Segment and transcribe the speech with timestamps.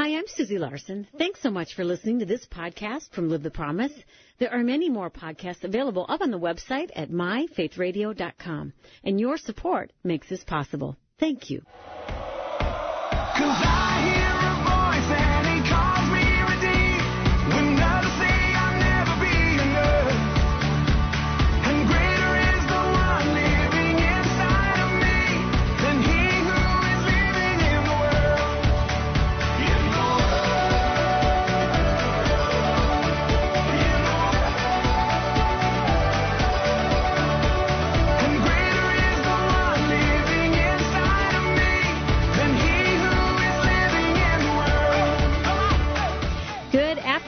[0.00, 1.06] Hi, I'm Susie Larson.
[1.18, 3.92] Thanks so much for listening to this podcast from Live the Promise.
[4.38, 8.72] There are many more podcasts available up on the website at myfaithradio.com,
[9.04, 10.96] and your support makes this possible.
[11.18, 11.60] Thank you.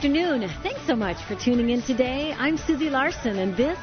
[0.03, 0.49] Afternoon.
[0.63, 2.33] Thanks so much for tuning in today.
[2.37, 3.79] I'm Susie Larson, and this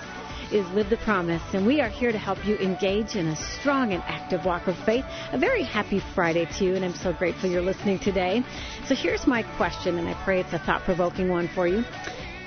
[0.52, 3.95] is Live the Promise, and we are here to help you engage in a strong
[3.95, 5.06] and active walk of faith.
[5.33, 8.42] A very happy Friday to you, and I'm so grateful you're listening today.
[8.87, 11.83] So here's my question, and I pray it's a thought provoking one for you.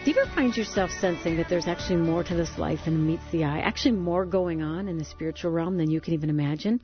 [0.05, 3.23] Do you ever find yourself sensing that there's actually more to this life than meets
[3.31, 3.61] the eye?
[3.61, 6.79] Actually, more going on in the spiritual realm than you can even imagine?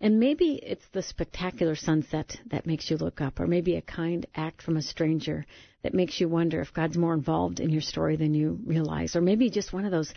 [0.00, 4.26] And maybe it's the spectacular sunset that makes you look up, or maybe a kind
[4.34, 5.46] act from a stranger
[5.86, 9.20] that makes you wonder if God's more involved in your story than you realize, or
[9.20, 10.12] maybe just one of those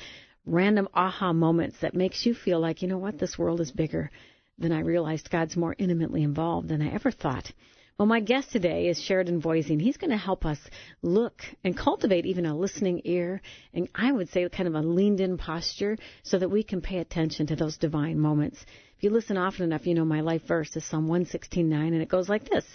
[0.47, 4.09] random aha moments that makes you feel like, you know what, this world is bigger
[4.57, 5.29] than I realized.
[5.29, 7.51] God's more intimately involved than I ever thought.
[7.99, 10.57] Well, my guest today is Sheridan Voisey, and he's going to help us
[11.03, 13.39] look and cultivate even a listening ear,
[13.71, 16.97] and I would say kind of a leaned in posture so that we can pay
[16.97, 18.65] attention to those divine moments.
[18.97, 22.09] If you listen often enough, you know my life verse is Psalm 116.9, and it
[22.09, 22.65] goes like this.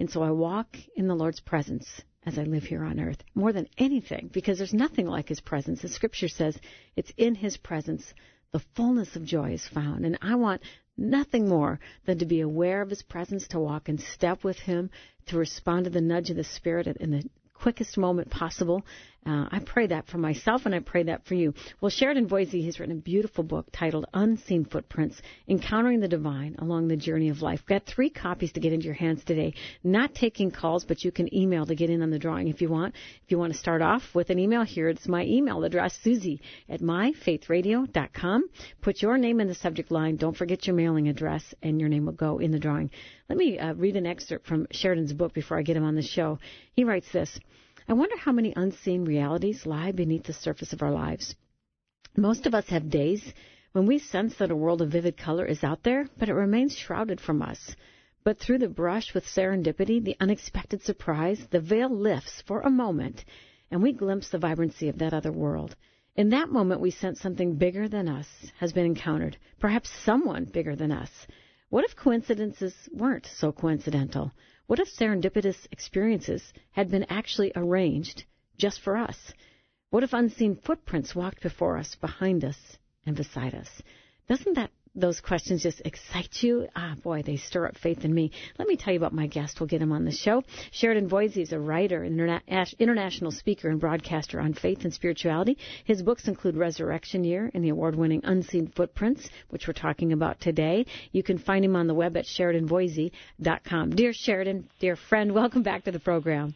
[0.00, 1.86] And so I walk in the Lord's presence
[2.26, 5.82] as I live here on earth more than anything because there's nothing like his presence.
[5.82, 6.58] The scripture says
[6.96, 8.12] it's in his presence
[8.52, 10.04] the fullness of joy is found.
[10.04, 10.62] And I want
[10.96, 14.90] nothing more than to be aware of his presence, to walk in step with him,
[15.26, 18.84] to respond to the nudge of the Spirit in the quickest moment possible.
[19.26, 21.52] Uh, I pray that for myself and I pray that for you.
[21.80, 26.88] Well, Sheridan Voisey has written a beautiful book titled Unseen Footprints Encountering the Divine Along
[26.88, 27.66] the Journey of Life.
[27.66, 29.52] Got three copies to get into your hands today.
[29.84, 32.70] Not taking calls, but you can email to get in on the drawing if you
[32.70, 32.94] want.
[33.24, 36.40] If you want to start off with an email, here it's my email address, Susie
[36.68, 38.44] at myfaithradio.com.
[38.80, 40.16] Put your name in the subject line.
[40.16, 42.90] Don't forget your mailing address, and your name will go in the drawing.
[43.28, 46.02] Let me uh, read an excerpt from Sheridan's book before I get him on the
[46.02, 46.38] show.
[46.72, 47.38] He writes this.
[47.88, 51.34] I wonder how many unseen realities lie beneath the surface of our lives.
[52.16, 53.32] Most of us have days
[53.72, 56.76] when we sense that a world of vivid color is out there, but it remains
[56.76, 57.74] shrouded from us.
[58.24, 63.24] But through the brush with serendipity, the unexpected surprise, the veil lifts for a moment,
[63.70, 65.76] and we glimpse the vibrancy of that other world.
[66.16, 70.76] In that moment, we sense something bigger than us has been encountered, perhaps someone bigger
[70.76, 71.10] than us.
[71.70, 74.32] What if coincidences weren't so coincidental?
[74.70, 78.22] What if serendipitous experiences had been actually arranged
[78.56, 79.32] just for us?
[79.88, 83.82] What if unseen footprints walked before us, behind us, and beside us?
[84.28, 86.66] Doesn't that those questions just excite you?
[86.74, 88.32] Ah, boy, they stir up faith in me.
[88.58, 89.60] Let me tell you about my guest.
[89.60, 90.42] We'll get him on the show.
[90.72, 95.58] Sheridan Voisey is a writer, interna- international speaker, and broadcaster on faith and spirituality.
[95.84, 100.86] His books include Resurrection Year and the award-winning Unseen Footprints, which we're talking about today.
[101.12, 103.90] You can find him on the web at SheridanVoisey.com.
[103.90, 106.54] Dear Sheridan, dear friend, welcome back to the program.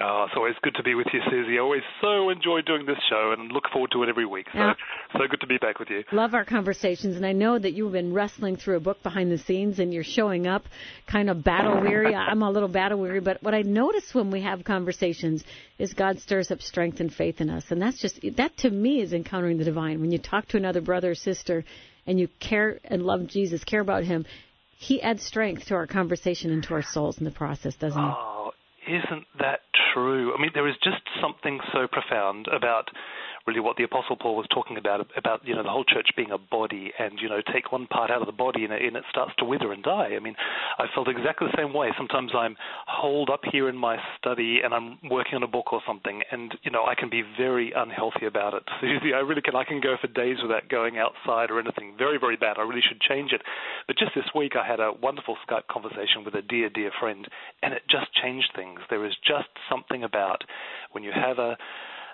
[0.00, 1.58] Oh, it's always good to be with you, Susie.
[1.58, 4.46] I always so enjoy doing this show and look forward to it every week.
[4.52, 4.74] So, yeah.
[5.12, 6.04] so good to be back with you.
[6.12, 9.38] Love our conversations, and I know that you've been wrestling through a book behind the
[9.38, 10.64] scenes, and you're showing up
[11.10, 12.14] kind of battle weary.
[12.14, 15.42] I'm a little battle weary, but what I notice when we have conversations
[15.78, 19.00] is God stirs up strength and faith in us, and that's just that to me
[19.00, 20.00] is encountering the divine.
[20.00, 21.64] When you talk to another brother or sister,
[22.06, 24.26] and you care and love Jesus, care about Him,
[24.78, 28.08] He adds strength to our conversation and to our souls in the process, doesn't He?
[28.08, 28.52] Oh,
[28.88, 29.60] isn't that
[29.92, 30.34] true?
[30.34, 32.88] I mean, there is just something so profound about
[33.48, 36.30] really what the Apostle Paul was talking about about you know the whole church being
[36.30, 38.94] a body, and you know take one part out of the body and it, and
[38.94, 40.10] it starts to wither and die.
[40.14, 40.36] I mean,
[40.78, 41.88] I felt exactly the same way.
[41.96, 45.80] Sometimes I'm holed up here in my study and I'm working on a book or
[45.86, 48.62] something, and you know I can be very unhealthy about it.
[48.80, 49.56] Susie, I really can.
[49.56, 51.94] I can go for days without going outside or anything.
[51.96, 52.58] Very very bad.
[52.58, 53.40] I really should change it.
[53.86, 57.26] But just this week I had a wonderful Skype conversation with a dear dear friend,
[57.62, 58.80] and it just changed things.
[58.90, 60.44] There is just something about
[60.92, 61.56] when you have a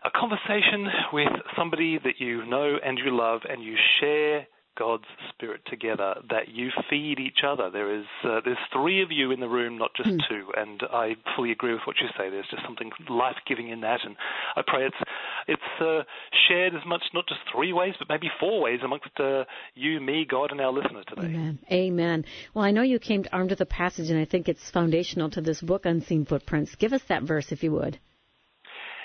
[0.05, 4.47] a conversation with somebody that you know and you love, and you share
[4.77, 7.71] God's Spirit together, that you feed each other.
[7.71, 10.19] There is uh, there's three of you in the room, not just mm.
[10.29, 12.29] two, and I fully agree with what you say.
[12.29, 14.17] There's just something life giving in that, and
[14.56, 14.97] I pray it's
[15.47, 16.03] it's uh,
[16.49, 20.27] shared as much, not just three ways, but maybe four ways amongst uh, you, me,
[20.29, 21.29] God, and our listeners today.
[21.29, 21.59] Amen.
[21.71, 22.25] Amen.
[22.53, 25.41] Well, I know you came armed with a passage, and I think it's foundational to
[25.41, 26.75] this book, Unseen Footprints.
[26.75, 27.99] Give us that verse, if you would.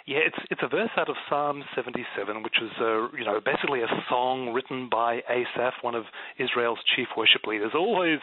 [0.05, 3.87] Yeah, it's it's a verse out of Psalm 77, which is you know basically a
[4.09, 6.05] song written by Asaph, one of
[6.37, 8.19] Israel's chief worship leaders, always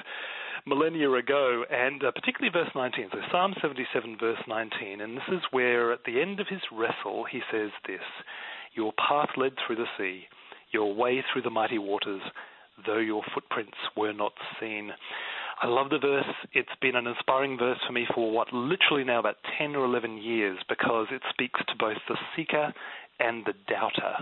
[0.67, 3.11] millennia ago, and uh, particularly verse 19.
[3.12, 7.25] So Psalm 77, verse 19, and this is where at the end of his wrestle
[7.31, 8.05] he says this:
[8.75, 10.25] "Your path led through the sea,
[10.73, 12.23] your way through the mighty waters,
[12.84, 14.93] though your footprints were not seen."
[15.62, 16.26] I love the verse.
[16.53, 20.19] It's been an inspiring verse for me for what literally now about 10 or 11
[20.19, 22.75] years because it speaks to both the seeker
[23.19, 24.17] and the doubter.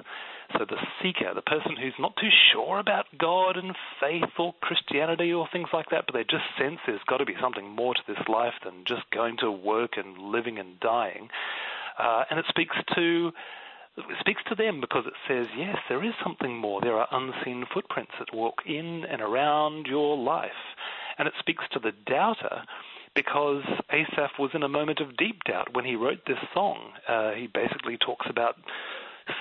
[0.52, 5.32] So the seeker, the person who's not too sure about God and faith or Christianity
[5.32, 8.00] or things like that, but they just sense there's got to be something more to
[8.06, 11.28] this life than just going to work and living and dying.
[11.98, 13.32] Uh, and it speaks to
[13.96, 16.80] it speaks to them because it says, yes, there is something more.
[16.80, 20.50] There are unseen footprints that walk in and around your life.
[21.18, 22.62] And it speaks to the doubter
[23.14, 26.92] because Asaph was in a moment of deep doubt when he wrote this song.
[27.08, 28.56] Uh, he basically talks about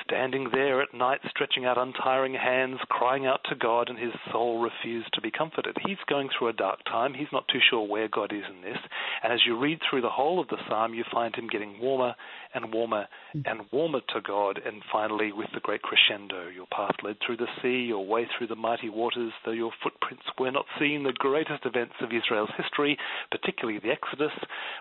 [0.03, 4.61] standing there at night, stretching out untiring hands, crying out to God, and his soul
[4.61, 5.75] refused to be comforted.
[5.85, 7.13] He's going through a dark time.
[7.13, 8.77] He's not too sure where God is in this.
[9.23, 12.15] And as you read through the whole of the psalm, you find him getting warmer
[12.53, 13.43] and warmer mm.
[13.45, 14.59] and warmer to God.
[14.65, 18.47] And finally, with the great crescendo, your path led through the sea, your way through
[18.47, 21.03] the mighty waters, though your footprints were not seen.
[21.03, 22.97] The greatest events of Israel's history,
[23.31, 24.33] particularly the Exodus,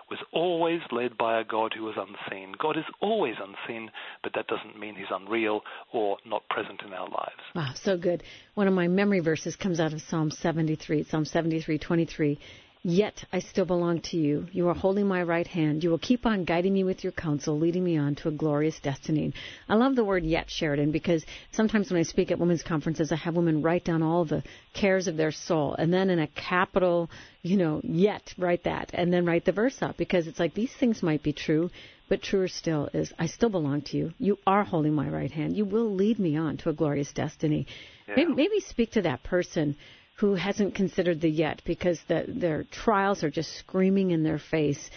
[0.09, 2.53] was always led by a God who was unseen.
[2.59, 3.89] God is always unseen,
[4.21, 5.61] but that doesn't mean he's unreal
[5.91, 7.41] or not present in our lives.
[7.55, 8.23] Wow, so good.
[8.55, 12.39] One of my memory verses comes out of Psalm 73, Psalm 73, 23.
[12.85, 14.47] Yet I still belong to you.
[14.51, 15.85] You are holding my right hand.
[15.85, 18.77] You will keep on guiding me with your counsel, leading me on to a glorious
[18.81, 19.31] destiny.
[19.69, 23.15] I love the word yet, Sheridan, because sometimes when I speak at women's conferences, I
[23.15, 24.43] have women write down all the
[24.73, 27.09] cares of their soul, and then in a capital,
[27.41, 30.73] you know, yet write that, and then write the verse up, because it's like these
[30.73, 31.69] things might be true,
[32.09, 34.13] but truer still is, I still belong to you.
[34.19, 35.55] You are holding my right hand.
[35.55, 37.65] You will lead me on to a glorious destiny.
[38.09, 38.15] Yeah.
[38.17, 39.77] Maybe, maybe speak to that person
[40.23, 44.89] who hasn't considered the yet because the, their trials are just screaming in their face,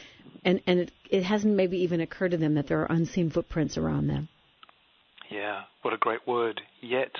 [0.44, 3.76] and and it, it hasn't maybe even occurred to them that there are unseen footprints
[3.76, 4.28] around them.
[5.28, 7.10] Yeah, what a great word, yet.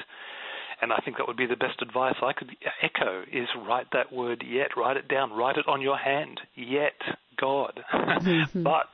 [0.80, 2.50] And I think that would be the best advice I could
[2.82, 7.00] echo is write that word yet, write it down, write it on your hand, yet
[7.38, 7.80] God.
[8.16, 8.62] Mm-hmm.
[8.62, 8.88] but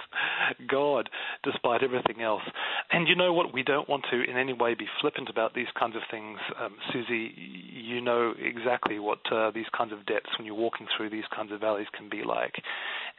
[0.68, 1.08] God,
[1.44, 2.42] despite everything else.
[2.90, 3.54] And you know what?
[3.54, 6.38] We don't want to in any way be flippant about these kinds of things.
[6.60, 11.10] Um, Susie, you know exactly what uh, these kinds of depths when you're walking through
[11.10, 12.56] these kinds of valleys can be like.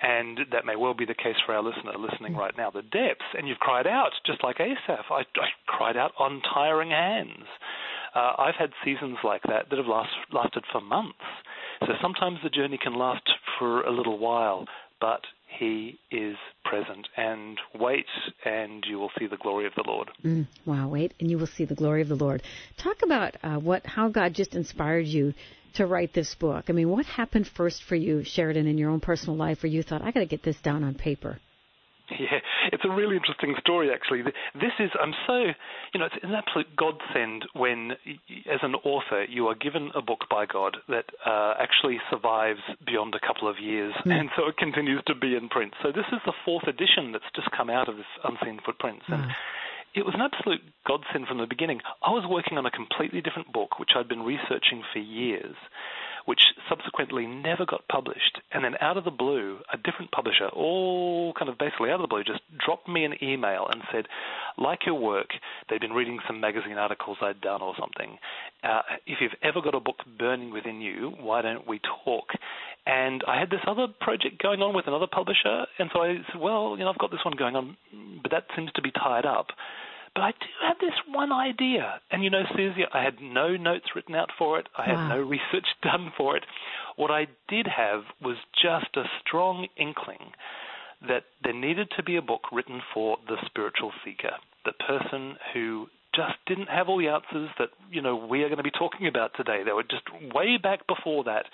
[0.02, 2.70] And that may well be the case for our listener listening right now.
[2.70, 5.06] The depths, and you've cried out, just like Asaph.
[5.10, 7.46] I, I cried out on tiring hands.
[8.16, 11.18] Uh, I've had seasons like that that have last, lasted for months.
[11.82, 13.28] So sometimes the journey can last
[13.58, 14.66] for a little while,
[15.02, 15.22] but
[15.60, 17.08] he is present.
[17.18, 18.06] And wait,
[18.46, 20.10] and you will see the glory of the Lord.
[20.24, 22.42] Mm, wow, wait, and you will see the glory of the Lord.
[22.78, 25.34] Talk about uh, what how God just inspired you
[25.76, 26.66] to write this book.
[26.70, 29.82] I mean, what happened first for you, Sheridan, in your own personal life, where you
[29.82, 31.40] thought, I got to get this down on paper?
[32.20, 32.40] Yeah,
[32.72, 34.22] it's a really interesting story, actually.
[34.54, 35.36] This is, I'm so,
[35.94, 37.92] you know, it's an absolute godsend when,
[38.52, 43.16] as an author, you are given a book by God that uh, actually survives beyond
[43.16, 44.12] a couple of years, mm.
[44.12, 45.74] and so it continues to be in print.
[45.82, 49.06] So this is the fourth edition that's just come out of this Unseen Footprints.
[49.08, 49.32] And, mm
[49.96, 51.80] it was an absolute godsend from the beginning.
[52.02, 55.56] I was working on a completely different book, which I'd been researching for years
[56.26, 58.40] which subsequently never got published.
[58.52, 62.02] And then out of the blue, a different publisher, all kind of basically out of
[62.02, 64.06] the blue, just dropped me an email and said,
[64.58, 65.30] like your work,
[65.70, 68.18] they'd been reading some magazine articles I'd done or something.
[68.64, 72.28] Uh, if you've ever got a book burning within you, why don't we talk?
[72.86, 76.42] And I had this other project going on with another publisher, and so I said,
[76.42, 77.78] well, you know, I've got this one going on,
[78.22, 79.48] but that seems to be tied up.
[80.16, 82.00] But I do have this one idea.
[82.12, 84.68] And you know, Susie, I had no notes written out for it.
[84.78, 85.08] I had wow.
[85.10, 86.44] no research done for it.
[86.96, 90.32] What I did have was just a strong inkling
[91.08, 94.34] that there needed to be a book written for the spiritual seeker,
[94.66, 98.58] the person who just didn't have all the answers that you know we are going
[98.58, 99.64] to be talking about today.
[99.66, 101.46] They were just way back before that,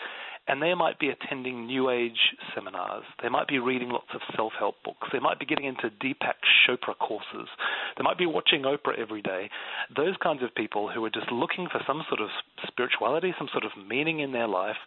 [0.50, 2.18] and they might be attending New Age
[2.56, 3.04] seminars.
[3.22, 5.08] They might be reading lots of self help books.
[5.14, 7.48] They might be getting into Deepak Chopra courses.
[7.96, 9.52] They might be watching Oprah every day.
[9.96, 12.30] Those kinds of people who are just looking for some sort of
[12.68, 14.78] spirituality, some sort of meaning in their life,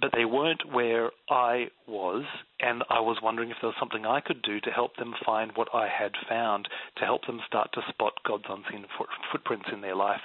[0.00, 2.24] but they weren't where I was,
[2.60, 5.52] and I was wondering if there was something I could do to help them find
[5.56, 8.86] what I had found, to help them start to spot God's unseen
[9.32, 10.20] footprints in their life.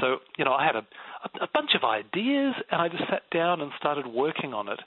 [0.00, 0.84] So, you know, I had a,
[1.40, 4.80] a bunch of ideas, and I just sat down and started working on it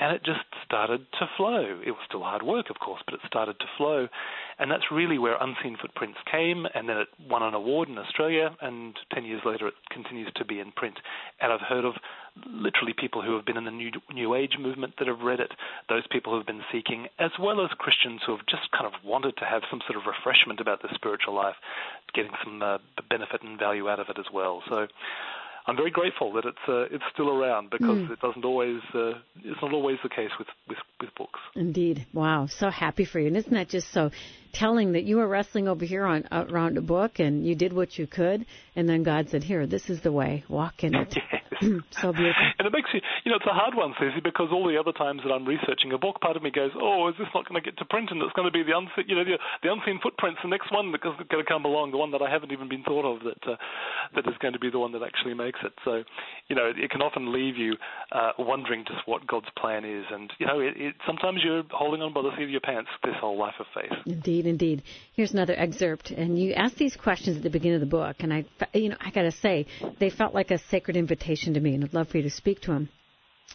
[0.00, 1.78] and it just started to flow.
[1.84, 4.08] It was still hard work, of course, but it started to flow.
[4.58, 8.56] And that's really where Unseen Footprints came, and then it won an award in Australia,
[8.62, 10.96] and 10 years later it continues to be in print.
[11.40, 11.94] And I've heard of
[12.46, 15.52] literally people who have been in the New, New Age movement that have read it,
[15.90, 18.92] those people who have been seeking, as well as Christians who have just kind of
[19.04, 21.56] wanted to have some sort of refreshment about their spiritual life,
[22.14, 22.78] getting some uh,
[23.10, 24.62] benefit and value out of it as well.
[24.70, 24.86] So
[25.70, 28.10] I'm very grateful that it's uh, it's still around because mm.
[28.10, 31.38] it doesn't always uh, it's not always the case with, with with books.
[31.54, 34.10] Indeed, wow, so happy for you, and isn't that just so
[34.52, 37.98] telling that you were wrestling over here on around a book and you did what
[37.98, 41.16] you could, and then God said, "Here, this is the way, walk in it."
[41.92, 42.40] so beautiful.
[42.58, 44.92] And it makes you, you know, it's a hard one, Susie, because all the other
[44.96, 47.60] times that I'm researching a book, part of me goes, "Oh, is this not going
[47.60, 49.72] to get to print?" And it's going to be the unseen, you know, the, the
[49.72, 52.52] unseen footprints, the next one that's going to come along, the one that I haven't
[52.52, 53.56] even been thought of, that uh,
[54.16, 55.72] that is going to be the one that actually makes it.
[55.84, 56.02] So,
[56.48, 57.76] you know, it, it can often leave you
[58.12, 62.00] uh, wondering just what God's plan is, and you know, it, it, sometimes you're holding
[62.00, 63.92] on by the seat of your pants this whole life of faith.
[64.06, 64.82] Indeed, indeed.
[65.12, 68.32] Here's another excerpt, and you ask these questions at the beginning of the book, and
[68.32, 68.44] I,
[68.74, 69.66] you know, I got to say,
[69.98, 72.60] they felt like a sacred invitation to me, and I'd love for you to speak
[72.62, 72.88] to them.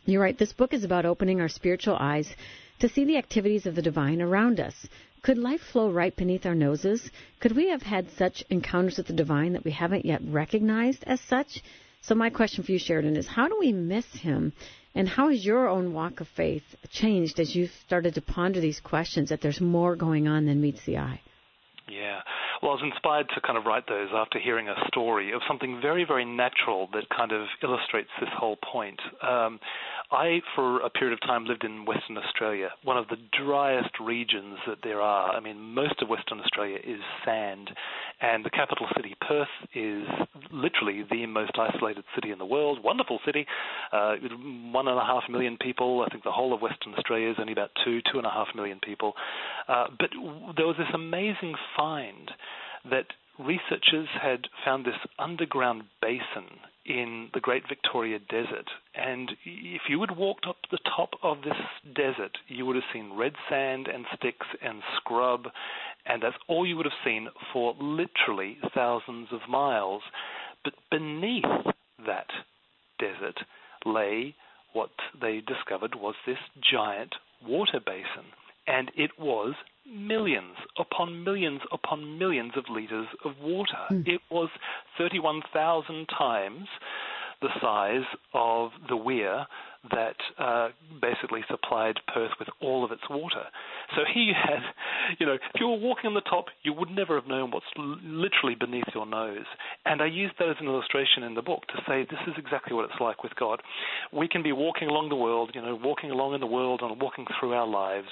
[0.06, 2.28] You write, this book is about opening our spiritual eyes
[2.80, 4.88] to see the activities of the divine around us.
[5.22, 7.10] Could life flow right beneath our noses?
[7.40, 11.22] Could we have had such encounters with the divine that we haven't yet recognized as
[11.22, 11.64] such?
[12.08, 14.54] So my question for you, Sheridan, is how do we miss him?
[14.94, 18.80] And how has your own walk of faith changed as you've started to ponder these
[18.80, 21.20] questions that there's more going on than meets the eye?
[21.90, 22.22] Yeah.
[22.62, 25.80] Well, I was inspired to kind of write those after hearing a story of something
[25.82, 29.00] very, very natural that kind of illustrates this whole point.
[29.22, 29.60] Um,
[30.12, 34.58] I, for a period of time, lived in Western Australia, one of the driest regions
[34.68, 35.32] that there are.
[35.32, 37.72] I mean, most of Western Australia is sand,
[38.22, 40.06] and the capital city, Perth, is
[40.52, 42.84] literally the most isolated city in the world.
[42.84, 43.46] Wonderful city,
[43.92, 44.16] uh,
[44.72, 46.06] one and a half million people.
[46.06, 48.48] I think the whole of Western Australia is only about two, two and a half
[48.56, 49.14] million people.
[49.68, 50.10] Uh, but
[50.56, 52.32] there was this amazing find
[52.90, 53.08] that
[53.40, 56.48] researchers had found this underground basin
[56.86, 58.70] in the Great Victoria Desert.
[58.94, 61.58] And if you had walked up the top of this
[61.96, 65.46] desert, you would have seen red sand and sticks and scrub,
[66.06, 70.04] and that's all you would have seen for literally thousands of miles.
[70.64, 71.44] But beneath
[72.06, 72.28] that
[73.00, 73.40] desert
[73.86, 74.36] lay
[74.74, 76.38] what they discovered was this
[76.72, 77.16] giant
[77.46, 78.26] water basin.
[78.68, 79.54] And it was
[79.90, 83.78] millions upon millions upon millions of liters of water.
[83.92, 84.08] Mm.
[84.08, 84.50] It was
[84.98, 86.68] 31,000 times
[87.42, 89.46] the size of the weir
[89.92, 90.70] that uh,
[91.02, 93.44] basically supplied Perth with all of its water.
[93.96, 94.64] So here you had,
[95.20, 97.66] you know, if you were walking on the top, you would never have known what's
[97.78, 99.46] literally beneath your nose.
[99.86, 102.76] And I used that as an illustration in the book to say this is exactly
[102.76, 103.62] what it's like with God.
[104.12, 107.02] We can be walking along the world, you know, walking along in the world and
[107.02, 108.08] walking through our lives,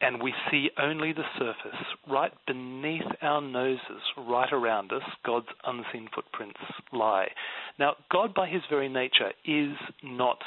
[0.00, 1.80] and we see only the surface.
[2.08, 6.60] Right beneath our noses, right around us, God's unseen footprints
[6.92, 7.28] lie.
[7.78, 10.38] Now, God, by his very nature, is not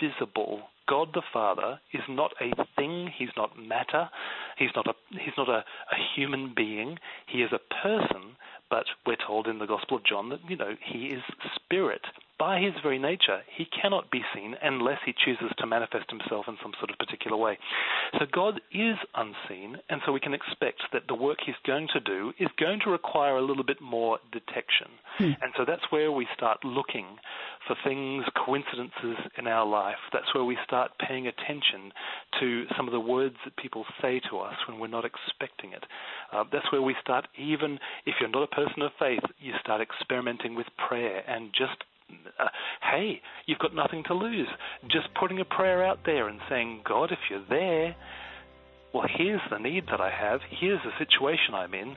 [0.00, 0.62] visible.
[0.90, 4.10] God the Father is not a thing, he's not matter,
[4.58, 5.58] he's not a he's not a,
[5.92, 8.34] a human being, he is a person,
[8.68, 11.22] but we're told in the Gospel of John that, you know, he is
[11.54, 12.02] spirit
[12.40, 16.56] by his very nature, he cannot be seen unless he chooses to manifest himself in
[16.62, 17.58] some sort of particular way.
[18.18, 22.00] So God is unseen, and so we can expect that the work he's going to
[22.00, 24.88] do is going to require a little bit more detection.
[25.18, 25.36] Hmm.
[25.42, 27.04] And so that's where we start looking
[27.66, 30.00] for things, coincidences in our life.
[30.10, 31.92] That's where we start paying attention
[32.40, 35.84] to some of the words that people say to us when we're not expecting it.
[36.32, 39.82] Uh, that's where we start, even if you're not a person of faith, you start
[39.82, 41.84] experimenting with prayer and just
[42.38, 42.48] uh,
[42.92, 44.48] hey, you've got nothing to lose.
[44.90, 47.96] Just putting a prayer out there and saying, God, if you're there,
[48.92, 50.40] well, here's the need that I have.
[50.50, 51.96] Here's the situation I'm in.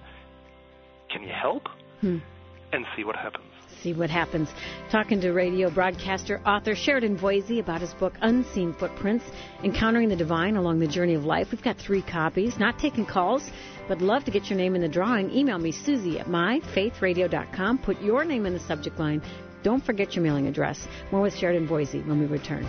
[1.12, 1.64] Can you help?
[2.02, 2.18] Hmm.
[2.72, 3.46] And see what happens.
[3.82, 4.50] See what happens.
[4.90, 9.26] Talking to radio broadcaster, author Sheridan Voisey about his book Unseen Footprints
[9.64, 11.50] Encountering the Divine Along the Journey of Life.
[11.52, 13.52] We've got three copies, not taking calls,
[13.88, 15.32] but love to get your name in the drawing.
[15.32, 17.80] Email me, Susie at myfaithradio.com.
[17.80, 19.22] Put your name in the subject line.
[19.64, 20.88] Don't forget your mailing address.
[21.12, 22.64] More with Sheridan Voisey when we return.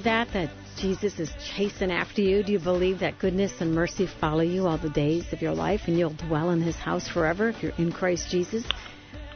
[0.00, 0.32] Believe that?
[0.32, 2.42] That Jesus is chasing after you?
[2.42, 5.82] Do you believe that goodness and mercy follow you all the days of your life
[5.86, 8.64] and you'll dwell in his house forever if you're in Christ Jesus?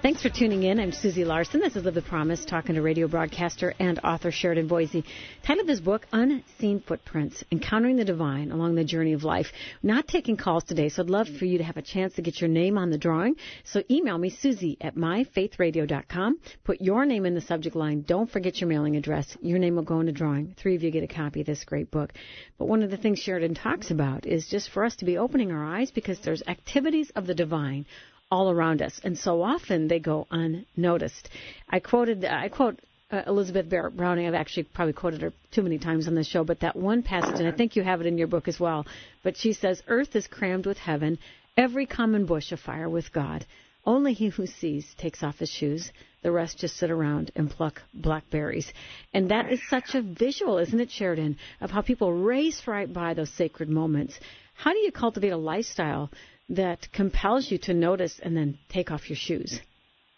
[0.04, 0.80] Thanks for tuning in.
[0.80, 1.60] I'm Susie Larson.
[1.60, 5.02] This is Live the Promise, talking to radio broadcaster and author Sheridan Voisey.
[5.46, 9.46] Title of his book, Unseen Footprints, Encountering the Divine Along the Journey of Life.
[9.82, 12.38] Not taking calls today, so I'd love for you to have a chance to get
[12.38, 13.36] your name on the drawing.
[13.64, 16.38] So email me, Susie at myfaithradio.com.
[16.64, 18.04] Put your name in the subject line.
[18.06, 19.34] Don't forget your mailing address.
[19.40, 20.54] Your name will go in the drawing.
[20.58, 22.12] Three of you get a copy of this great book.
[22.58, 25.50] But one of the things Sheridan talks about is just for us to be opening
[25.50, 27.86] our eyes because there's activities of the divine
[28.34, 31.28] all around us, and so often they go unnoticed.
[31.70, 32.80] I quoted, I quote
[33.12, 34.26] uh, Elizabeth Barrett Browning.
[34.26, 37.38] I've actually probably quoted her too many times on the show, but that one passage,
[37.38, 38.86] and I think you have it in your book as well.
[39.22, 41.18] But she says, "Earth is crammed with heaven,
[41.56, 43.46] every common bush afire with God.
[43.86, 45.92] Only he who sees takes off his shoes.
[46.22, 48.72] The rest just sit around and pluck blackberries."
[49.12, 53.14] And that is such a visual, isn't it, Sheridan, of how people race right by
[53.14, 54.18] those sacred moments.
[54.54, 56.10] How do you cultivate a lifestyle
[56.48, 59.60] that compels you to notice and then take off your shoes.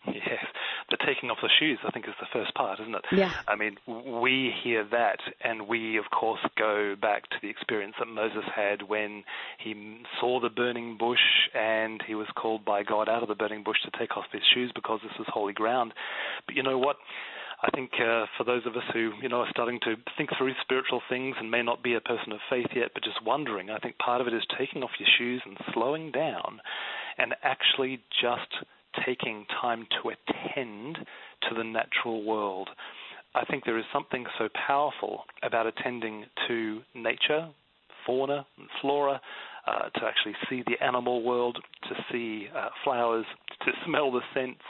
[0.07, 0.45] Yes,
[0.91, 3.05] the taking off the shoes, I think, is the first part, isn't it?
[3.13, 3.33] Yeah.
[3.49, 3.77] I mean,
[4.21, 8.83] we hear that, and we, of course, go back to the experience that Moses had
[8.83, 9.25] when
[9.59, 11.19] he saw the burning bush
[11.55, 14.43] and he was called by God out of the burning bush to take off his
[14.55, 15.93] shoes because this was holy ground.
[16.47, 16.97] But you know what?
[17.63, 20.53] I think uh, for those of us who you know are starting to think through
[20.61, 23.79] spiritual things and may not be a person of faith yet, but just wondering, I
[23.79, 26.61] think part of it is taking off your shoes and slowing down,
[27.19, 28.65] and actually just
[29.05, 30.99] taking time to attend
[31.49, 32.69] to the natural world.
[33.35, 37.49] I think there is something so powerful about attending to nature,
[38.07, 39.21] fauna, and flora,
[39.67, 41.59] uh, to actually see the animal world,
[41.89, 43.27] to see uh, flowers,
[43.65, 44.63] to smell the scents,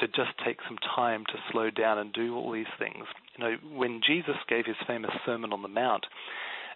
[0.00, 3.04] to just take some time to slow down and do all these things.
[3.36, 6.04] You know, when Jesus gave his famous Sermon on the Mount,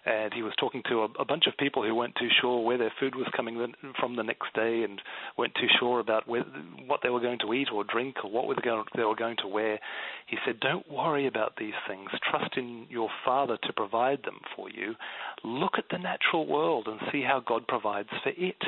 [0.05, 2.77] and he was talking to a, a bunch of people who weren't too sure where
[2.77, 5.01] their food was coming from the next day and
[5.37, 6.43] weren't too sure about where,
[6.87, 8.57] what they were going to eat or drink or what
[8.95, 9.79] they were going to wear.
[10.27, 12.09] He said, Don't worry about these things.
[12.29, 14.95] Trust in your Father to provide them for you.
[15.43, 18.61] Look at the natural world and see how God provides for it.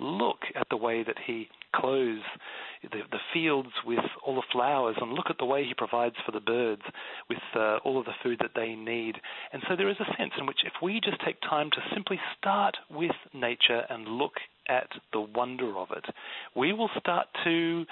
[0.00, 1.48] Look at the way that He
[1.80, 2.22] clothes
[2.90, 6.32] the, the fields with all the flowers and look at the way he provides for
[6.32, 6.82] the birds
[7.28, 9.16] with uh, all of the food that they need.
[9.52, 12.18] And so there is a sense in which if we just take time to simply
[12.38, 14.34] start with nature and look
[14.68, 16.04] at the wonder of it,
[16.56, 17.84] we will start to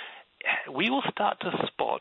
[0.75, 2.01] we will start to spot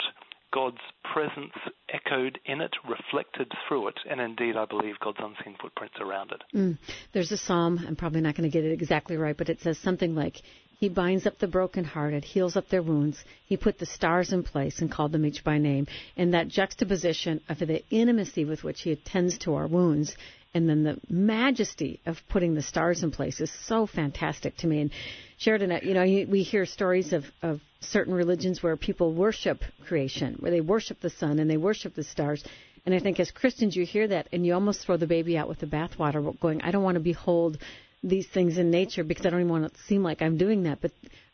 [0.52, 0.82] God's
[1.14, 1.54] presence
[1.94, 6.42] echoed in it, reflected through it, and indeed, I believe God's unseen footprints around it.
[6.56, 6.78] Mm.
[7.14, 9.78] There's a psalm, I'm probably not going to get it exactly right, but it says
[9.78, 10.42] something like,
[10.82, 13.24] he binds up the brokenhearted, heals up their wounds.
[13.46, 15.86] He put the stars in place and called them each by name.
[16.18, 20.18] And that juxtaposition of the intimacy with which he attends to our wounds
[20.54, 24.82] and then the majesty of putting the stars in place is so fantastic to me.
[24.82, 24.92] And
[25.38, 30.36] Sheridan, uh, you know, we hear stories of, of certain religions where people worship creation,
[30.40, 32.44] where they worship the sun and they worship the stars.
[32.86, 35.48] And I think as Christians, you hear that and you almost throw the baby out
[35.48, 37.58] with the bathwater, going, I don't want to behold
[38.04, 40.82] these things in nature because I don't even want to seem like I'm doing that.
[40.82, 40.92] But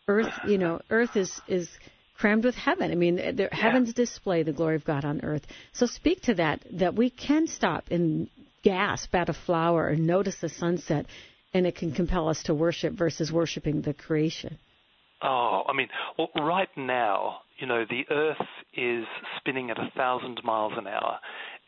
[0.07, 1.69] Earth, you know, Earth is is
[2.17, 2.91] crammed with heaven.
[2.91, 3.47] I mean, yeah.
[3.51, 5.43] heavens display the glory of God on earth.
[5.73, 8.29] So speak to that that we can stop and
[8.63, 11.05] gasp at a flower or notice the sunset,
[11.53, 14.57] and it can compel us to worship versus worshiping the creation.
[15.21, 19.05] Oh, I mean, well, right now, you know, the Earth is
[19.37, 21.19] spinning at a thousand miles an hour,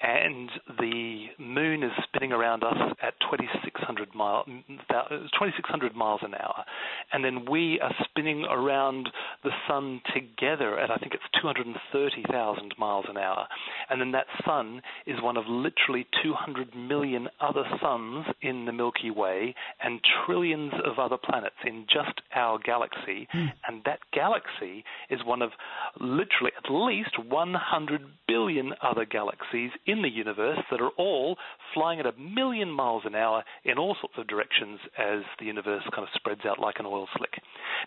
[0.01, 6.63] and the moon is spinning around us at 2600 mile, 2600 miles an hour.
[7.11, 9.09] And then we are spinning around
[9.43, 13.47] the sun together at I think it's 230,000 miles an hour.
[13.89, 19.11] And then that sun is one of literally 200 million other suns in the Milky
[19.11, 23.27] Way and trillions of other planets in just our galaxy.
[23.33, 23.51] Mm.
[23.67, 25.51] and that galaxy is one of
[25.99, 31.35] literally at least 100 billion other galaxies in the universe that are all
[31.73, 35.83] flying at a million miles an hour in all sorts of directions as the universe
[35.93, 37.41] kind of spreads out like an oil slick.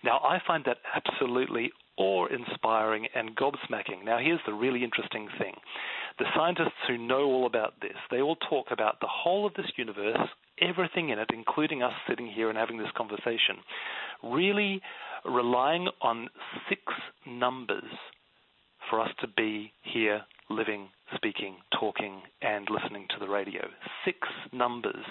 [0.05, 4.05] Now, I find that absolutely awe inspiring and gobsmacking.
[4.05, 5.55] Now, here's the really interesting thing
[6.19, 9.71] the scientists who know all about this, they all talk about the whole of this
[9.77, 10.29] universe,
[10.61, 13.57] everything in it, including us sitting here and having this conversation,
[14.23, 14.81] really
[15.25, 16.29] relying on
[16.69, 16.83] six
[17.27, 17.85] numbers
[18.91, 23.62] for us to be here living, speaking, talking, and listening to the radio.
[24.05, 24.19] Six
[24.53, 25.05] numbers.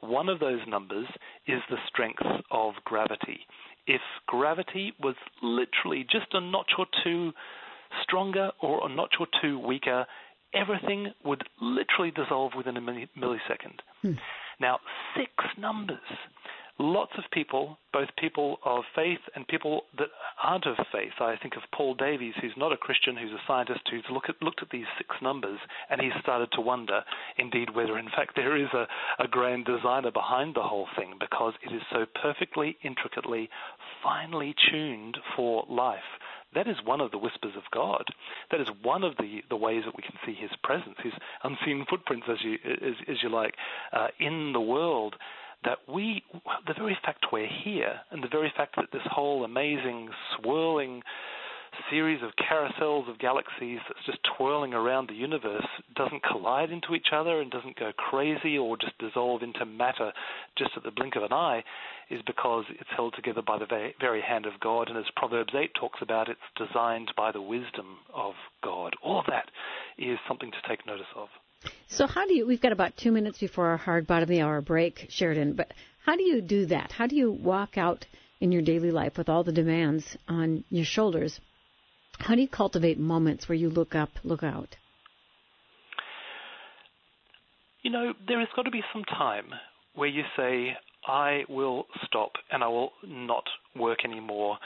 [0.00, 1.06] One of those numbers
[1.46, 3.40] is the strength of gravity.
[3.86, 7.32] If gravity was literally just a notch or two
[8.02, 10.06] stronger or a notch or two weaker,
[10.54, 13.80] everything would literally dissolve within a millisecond.
[14.02, 14.12] Hmm.
[14.60, 14.78] Now,
[15.16, 15.98] six numbers
[16.78, 20.08] lots of people, both people of faith and people that
[20.42, 21.12] aren't of faith.
[21.20, 24.40] I think of Paul Davies, who's not a Christian, who's a scientist, who's look at,
[24.40, 25.58] looked at these six numbers
[25.90, 27.02] and he's started to wonder,
[27.36, 28.86] indeed, whether in fact there is a,
[29.18, 33.48] a grand designer behind the whole thing because it is so perfectly, intricately,
[34.02, 35.98] finely tuned for life.
[36.54, 38.04] That is one of the whispers of God.
[38.50, 41.12] That is one of the, the ways that we can see His presence, His
[41.42, 43.54] unseen footprints, as you as, as you like,
[43.92, 45.14] uh, in the world
[45.64, 46.22] that we,
[46.66, 51.02] the very fact we're here, and the very fact that this whole amazing swirling
[51.90, 57.08] series of carousels of galaxies that's just twirling around the universe doesn't collide into each
[57.12, 60.12] other and doesn't go crazy or just dissolve into matter
[60.56, 61.62] just at the blink of an eye
[62.10, 64.88] is because it's held together by the very hand of God.
[64.88, 68.94] And as Proverbs 8 talks about, it's designed by the wisdom of God.
[69.02, 69.50] All of that
[69.98, 71.28] is something to take notice of.
[71.98, 72.46] So how do you?
[72.46, 75.54] We've got about two minutes before our hard bottom of the hour break, Sheridan.
[75.54, 75.72] But
[76.04, 76.92] how do you do that?
[76.92, 78.06] How do you walk out
[78.40, 81.40] in your daily life with all the demands on your shoulders?
[82.20, 84.76] How do you cultivate moments where you look up, look out?
[87.82, 89.46] You know, there has got to be some time
[89.94, 93.44] where you say, I will stop and I will not
[93.74, 94.58] work anymore,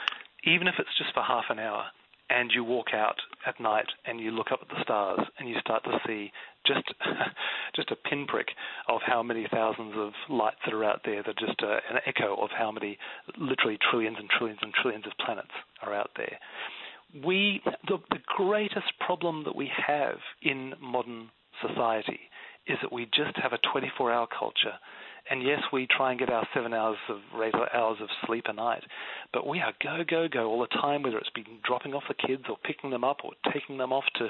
[0.43, 1.85] even if it's just for half an hour
[2.29, 5.55] and you walk out at night and you look up at the stars and you
[5.59, 6.31] start to see
[6.65, 6.83] just
[7.75, 8.47] just a pinprick
[8.87, 11.23] of how many thousands of lights that are out there.
[11.23, 12.97] They're just a, an echo of how many,
[13.37, 16.39] literally trillions and trillions and trillions of planets are out there.
[17.25, 21.29] We the, the greatest problem that we have in modern
[21.61, 22.19] society
[22.67, 24.73] is that we just have a 24-hour culture
[25.29, 28.53] and yes, we try and get our seven hours of regular hours of sleep a
[28.53, 28.83] night,
[29.31, 32.27] but we are go, go, go all the time, whether it's been dropping off the
[32.27, 34.29] kids or picking them up or taking them off to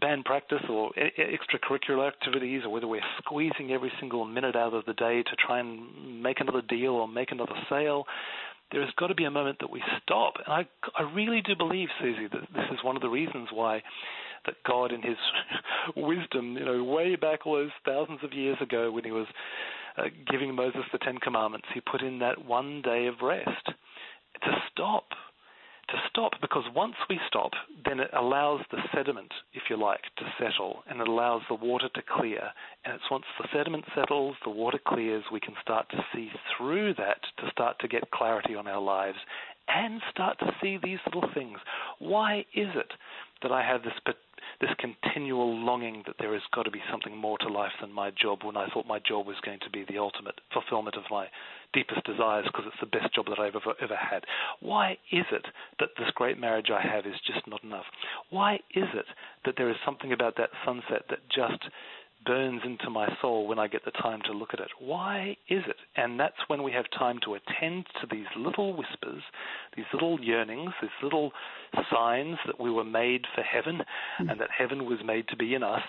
[0.00, 4.94] band practice or extracurricular activities, or whether we're squeezing every single minute out of the
[4.94, 8.04] day to try and make another deal or make another sale
[8.70, 10.34] there has got to be a moment that we stop.
[10.44, 10.66] And I,
[10.98, 13.82] I really do believe, Susie, that this is one of the reasons why
[14.46, 15.16] that God, in His
[15.96, 19.26] wisdom, you know, way back all those thousands of years ago, when He was
[19.98, 24.50] uh, giving Moses the Ten Commandments, he put in that one day of rest to
[24.70, 25.08] stop.
[25.88, 27.52] To stop, because once we stop,
[27.86, 31.88] then it allows the sediment, if you like, to settle, and it allows the water
[31.94, 32.42] to clear.
[32.84, 36.92] And it's once the sediment settles, the water clears, we can start to see through
[36.98, 39.16] that to start to get clarity on our lives
[39.68, 41.58] and start to see these little things.
[42.00, 42.92] Why is it
[43.42, 43.98] that I have this
[44.60, 48.10] this continual longing that there has got to be something more to life than my
[48.10, 51.26] job when I thought my job was going to be the ultimate fulfillment of my
[51.72, 54.24] deepest desires because it's the best job that I've ever, ever had.
[54.60, 55.46] Why is it
[55.78, 57.84] that this great marriage I have is just not enough?
[58.30, 59.06] Why is it
[59.44, 61.62] that there is something about that sunset that just
[62.24, 64.68] burns into my soul when I get the time to look at it.
[64.78, 65.76] Why is it?
[65.96, 69.22] And that's when we have time to attend to these little whispers,
[69.76, 71.32] these little yearnings, these little
[71.90, 73.82] signs that we were made for heaven
[74.20, 74.30] mm.
[74.30, 75.82] and that heaven was made to be in us.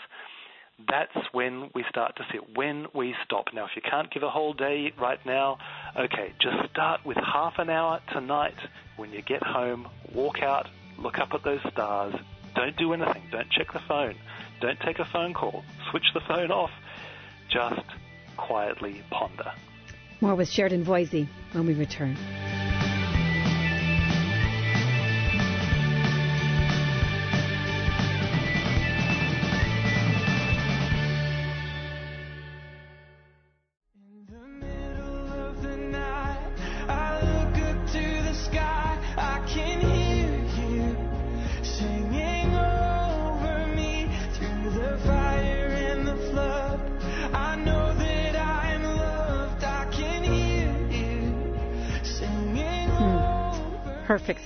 [0.89, 3.47] That's when we start to see it, when we stop.
[3.53, 5.57] Now, if you can't give a whole day right now,
[5.97, 8.55] okay, just start with half an hour tonight
[8.95, 12.15] when you get home, walk out, look up at those stars,
[12.55, 14.15] don't do anything, don't check the phone
[14.59, 15.63] don't take a phone call.
[15.91, 16.71] Switch the phone off.
[17.49, 17.81] Just
[18.37, 19.51] quietly ponder.
[20.21, 22.17] More with Sheridan Voisey when we return.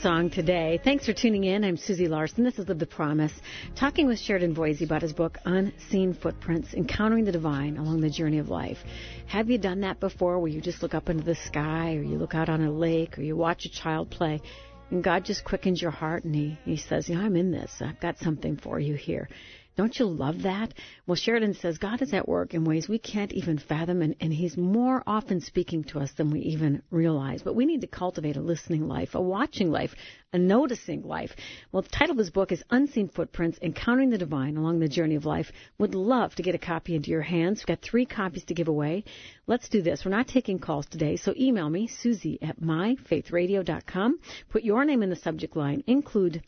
[0.04, 0.82] Song today.
[0.84, 1.64] Thanks for tuning in.
[1.64, 2.44] I'm Susie Larson.
[2.44, 3.32] This is Live the Promise,
[3.74, 8.40] talking with Sheridan Voisey about his book, Unseen Footprints Encountering the Divine Along the Journey
[8.40, 8.80] of Life.
[9.28, 12.18] Have you done that before where you just look up into the sky or you
[12.18, 14.42] look out on a lake or you watch a child play
[14.92, 17.72] and God just quickens your heart and He, he says, yeah, I'm in this.
[17.80, 19.30] I've got something for you here.
[19.76, 20.74] Don't you love that?
[21.08, 24.32] Well, Sheridan says God is at work in ways we can't even fathom, and, and
[24.32, 27.42] He's more often speaking to us than we even realize.
[27.42, 29.96] But we need to cultivate a listening life, a watching life,
[30.32, 31.32] a noticing life.
[31.72, 35.16] Well, the title of his book is Unseen Footprints Encountering the Divine Along the Journey
[35.16, 35.52] of Life.
[35.80, 37.60] Would love to get a copy into your hands.
[37.60, 39.06] We've got three copies to give away.
[39.48, 40.06] Let's do this.
[40.06, 44.20] We're not taking calls today, so email me, Susie at myfaithradio.com.
[44.50, 45.84] Put your name in the subject line.
[45.88, 46.44] Include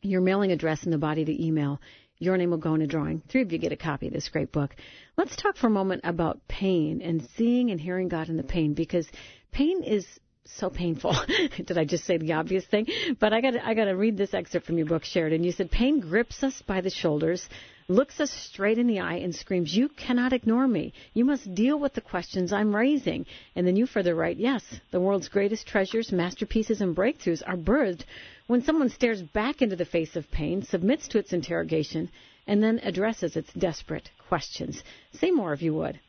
[0.00, 1.80] your mailing address in the body of the email
[2.22, 3.20] your name will go in a drawing.
[3.28, 4.76] Three of you get a copy of this great book.
[5.16, 8.74] Let's talk for a moment about pain and seeing and hearing God in the pain
[8.74, 9.08] because
[9.50, 10.06] pain is
[10.44, 11.16] so painful.
[11.56, 12.86] Did I just say the obvious thing?
[13.18, 15.42] But I got I got to read this excerpt from your book, Sheridan.
[15.42, 17.48] You said pain grips us by the shoulders,
[17.88, 20.92] looks us straight in the eye, and screams, "You cannot ignore me.
[21.14, 25.00] You must deal with the questions I'm raising." And then you further write, "Yes, the
[25.00, 28.04] world's greatest treasures, masterpieces, and breakthroughs are birthed
[28.46, 32.10] when someone stares back into the face of pain, submits to its interrogation,
[32.46, 36.00] and then addresses its desperate questions." Say more, if you would.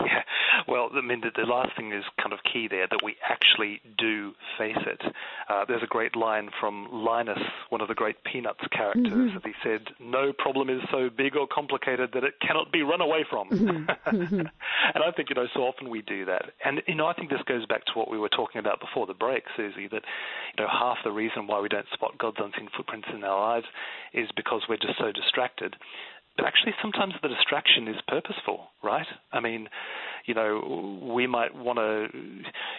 [0.00, 0.22] Yeah,
[0.68, 3.80] well, I mean, the, the, last thing is kind of key there that we actually
[3.96, 5.00] do face it.
[5.48, 7.38] Uh, there's a great line from Linus,
[7.70, 9.34] one of the great Peanuts characters, mm-hmm.
[9.34, 13.00] that he said, "No problem is so big or complicated that it cannot be run
[13.00, 14.16] away from." Mm-hmm.
[14.16, 14.40] mm-hmm.
[14.94, 16.52] and I think you know, so often we do that.
[16.64, 19.06] And you know, I think this goes back to what we were talking about before
[19.06, 19.88] the break, Susie.
[19.88, 20.02] That
[20.56, 23.66] you know, half the reason why we don't spot God's unseen footprints in our lives
[24.12, 25.76] is because we're just so distracted.
[26.36, 29.06] But actually, sometimes the distraction is purposeful, right?
[29.32, 29.68] I mean,
[30.26, 32.08] you know, we might want to.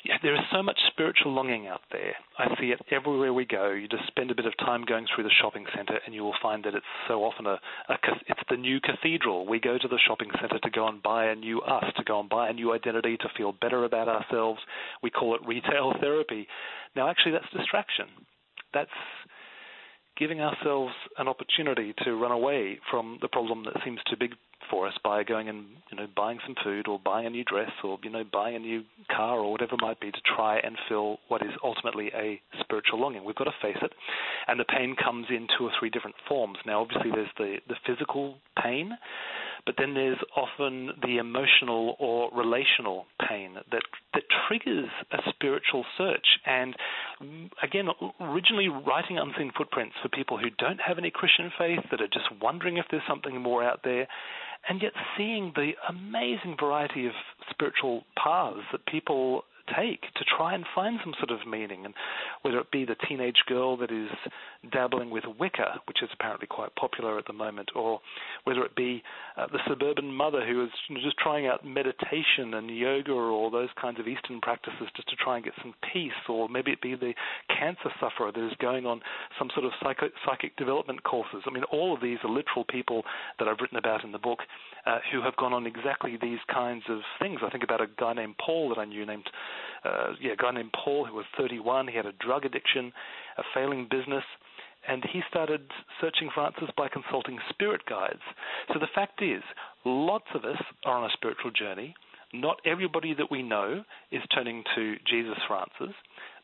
[0.05, 2.13] Yeah, there is so much spiritual longing out there.
[2.37, 3.71] I see it everywhere we go.
[3.71, 6.35] You just spend a bit of time going through the shopping center, and you will
[6.41, 7.95] find that it's so often a, a
[8.27, 9.47] it's the new cathedral.
[9.47, 12.19] We go to the shopping center to go and buy a new us, to go
[12.19, 14.59] and buy a new identity, to feel better about ourselves.
[15.01, 16.47] We call it retail therapy.
[16.95, 18.05] Now, actually, that's distraction.
[18.73, 18.91] That's
[20.19, 24.33] giving ourselves an opportunity to run away from the problem that seems too big
[24.69, 27.71] for us by going and you know buying some food or buying a new dress
[27.83, 28.83] or you know buying a new
[29.15, 32.99] car or whatever it might be to try and fill what is ultimately a spiritual
[32.99, 33.23] longing.
[33.23, 33.93] We've got to face it,
[34.47, 36.57] and the pain comes in two or three different forms.
[36.65, 38.91] Now, obviously, there's the the physical pain,
[39.67, 46.25] but then there's often the emotional or relational pain that that triggers a spiritual search.
[46.45, 46.75] And
[47.21, 52.01] mm, again, originally writing unseen footprints for people who don't have any Christian faith that
[52.01, 54.07] are just wondering if there's something more out there
[54.69, 57.13] and yet seeing the amazing variety of
[57.49, 59.43] spiritual paths that people
[59.75, 61.85] take to try and find some sort of meaning.
[61.85, 61.93] And
[62.41, 64.09] whether it be the teenage girl that is
[64.71, 67.99] dabbling with Wicca, which is apparently quite popular at the moment, or
[68.43, 69.03] whether it be
[69.37, 70.69] uh, the suburban mother who is
[71.03, 75.35] just trying out meditation and yoga or those kinds of Eastern practices just to try
[75.35, 77.13] and get some peace, or maybe it be the
[77.49, 79.01] cancer sufferer that is going on
[79.37, 81.43] some sort of psycho- psychic development courses.
[81.45, 83.03] I mean, all of these are literal people
[83.39, 84.39] that I've written about in the book
[84.87, 87.39] uh, who have gone on exactly these kinds of things.
[87.45, 89.29] I think about a guy named Paul that I knew named
[89.83, 91.87] uh, yeah, a guy named Paul who was 31.
[91.89, 92.93] He had a drug addiction,
[93.37, 94.23] a failing business,
[94.87, 95.61] and he started
[95.99, 98.21] searching for answers by consulting spirit guides.
[98.73, 99.43] So the fact is,
[99.83, 101.93] lots of us are on a spiritual journey.
[102.33, 105.95] Not everybody that we know is turning to Jesus for answers,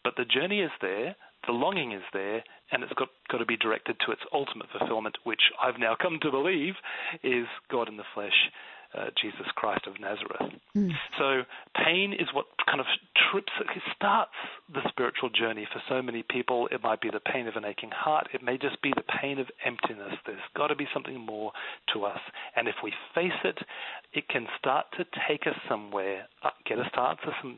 [0.04, 3.56] but the journey is there, the longing is there, and it's got, got to be
[3.56, 6.74] directed to its ultimate fulfillment, which I've now come to believe
[7.24, 8.50] is God in the flesh
[8.98, 10.54] uh, Jesus Christ of Nazareth.
[10.76, 10.92] Mm.
[11.18, 11.44] So
[11.76, 12.86] pain is what kind of
[13.32, 14.32] trips, it starts
[14.74, 16.68] the spiritual journey for so many people.
[16.72, 18.30] It might be the pain of an aching heart.
[18.34, 20.14] It may just be the pain of emptiness.
[20.26, 21.52] There's got to be something more
[21.94, 22.20] to us.
[22.56, 23.58] And if we face it,
[24.14, 27.58] it can start to take us somewhere, uh, get us to answer some,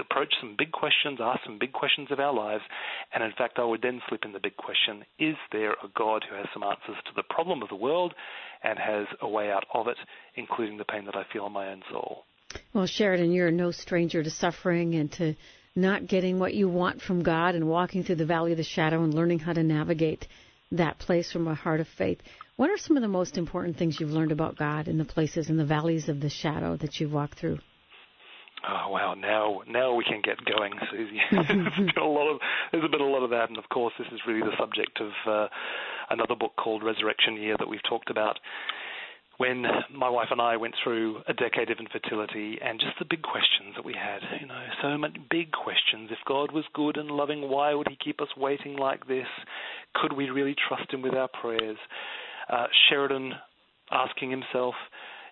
[0.00, 2.64] approach some big questions, ask some big questions of our lives.
[3.12, 6.24] And in fact, I would then slip in the big question is there a God
[6.28, 8.14] who has some answers to the problem of the world
[8.62, 9.98] and has a way out of it,
[10.36, 12.24] including the pain that I feel in my own soul?
[12.72, 15.34] Well, Sheridan, you're no stranger to suffering and to
[15.76, 19.02] not getting what you want from God and walking through the valley of the shadow
[19.02, 20.28] and learning how to navigate
[20.70, 22.20] that place from a heart of faith.
[22.56, 25.50] What are some of the most important things you've learned about God in the places
[25.50, 27.58] in the valleys of the shadow that you've walked through?
[28.66, 29.14] Oh wow!
[29.14, 31.20] Now, now we can get going, Susie.
[31.30, 32.40] there's been a lot of
[32.72, 35.10] there's been a lot of that, and of course, this is really the subject of
[35.26, 35.48] uh,
[36.08, 38.38] another book called Resurrection Year that we've talked about.
[39.38, 43.22] When my wife and I went through a decade of infertility, and just the big
[43.22, 46.10] questions that we had, you know, so many big questions.
[46.12, 49.26] If God was good and loving, why would He keep us waiting like this?
[49.94, 51.78] Could we really trust Him with our prayers?
[52.48, 53.32] Uh, Sheridan
[53.90, 54.74] asking himself,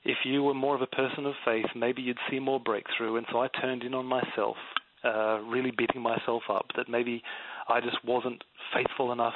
[0.05, 3.17] if you were more of a person of faith, maybe you'd see more breakthrough.
[3.17, 4.57] And so I turned in on myself,
[5.05, 7.23] uh, really beating myself up that maybe
[7.69, 8.43] I just wasn't
[8.75, 9.35] faithful enough,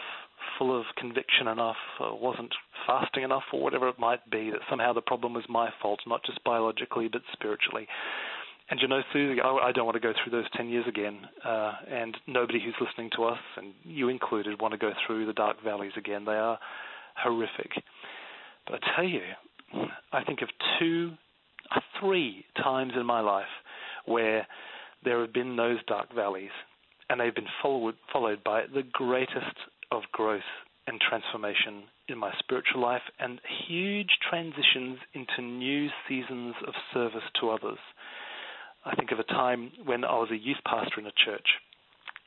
[0.58, 2.52] full of conviction enough, uh, wasn't
[2.86, 6.24] fasting enough, or whatever it might be, that somehow the problem was my fault, not
[6.24, 7.86] just biologically, but spiritually.
[8.68, 11.20] And you know, Susie, I, I don't want to go through those 10 years again.
[11.44, 15.32] Uh, and nobody who's listening to us, and you included, want to go through the
[15.32, 16.24] dark valleys again.
[16.24, 16.58] They are
[17.16, 17.70] horrific.
[18.66, 19.22] But I tell you,
[20.12, 21.12] I think of two,
[21.74, 23.44] uh, three times in my life
[24.04, 24.46] where
[25.04, 26.50] there have been those dark valleys,
[27.08, 29.56] and they've been followed, followed by the greatest
[29.90, 30.40] of growth
[30.86, 37.50] and transformation in my spiritual life and huge transitions into new seasons of service to
[37.50, 37.78] others.
[38.84, 41.46] I think of a time when I was a youth pastor in a church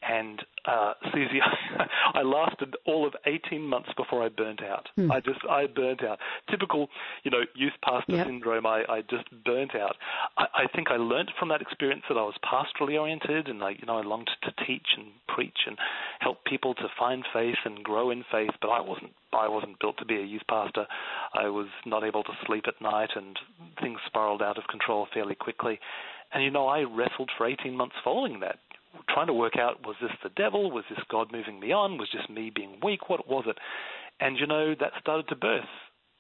[0.01, 1.39] and uh, Susie,
[2.13, 4.87] I lasted all of 18 months before I burnt out.
[4.95, 5.11] Hmm.
[5.11, 6.19] I just, I burnt out.
[6.49, 6.89] Typical,
[7.23, 8.27] you know, youth pastor yep.
[8.27, 8.65] syndrome.
[8.65, 9.95] I, I just burnt out.
[10.37, 13.71] I, I think I learned from that experience that I was pastorally oriented, and I,
[13.71, 15.77] you know, I longed to teach and preach and
[16.19, 18.51] help people to find faith and grow in faith.
[18.61, 20.85] But I wasn't, I wasn't built to be a youth pastor.
[21.33, 23.37] I was not able to sleep at night, and
[23.81, 25.79] things spiraled out of control fairly quickly.
[26.31, 28.59] And you know, I wrestled for 18 months following that
[29.09, 30.71] trying to work out was this the devil?
[30.71, 31.97] Was this God moving me on?
[31.97, 33.09] Was just me being weak?
[33.09, 33.57] What was it?
[34.19, 35.69] And you know, that started to birth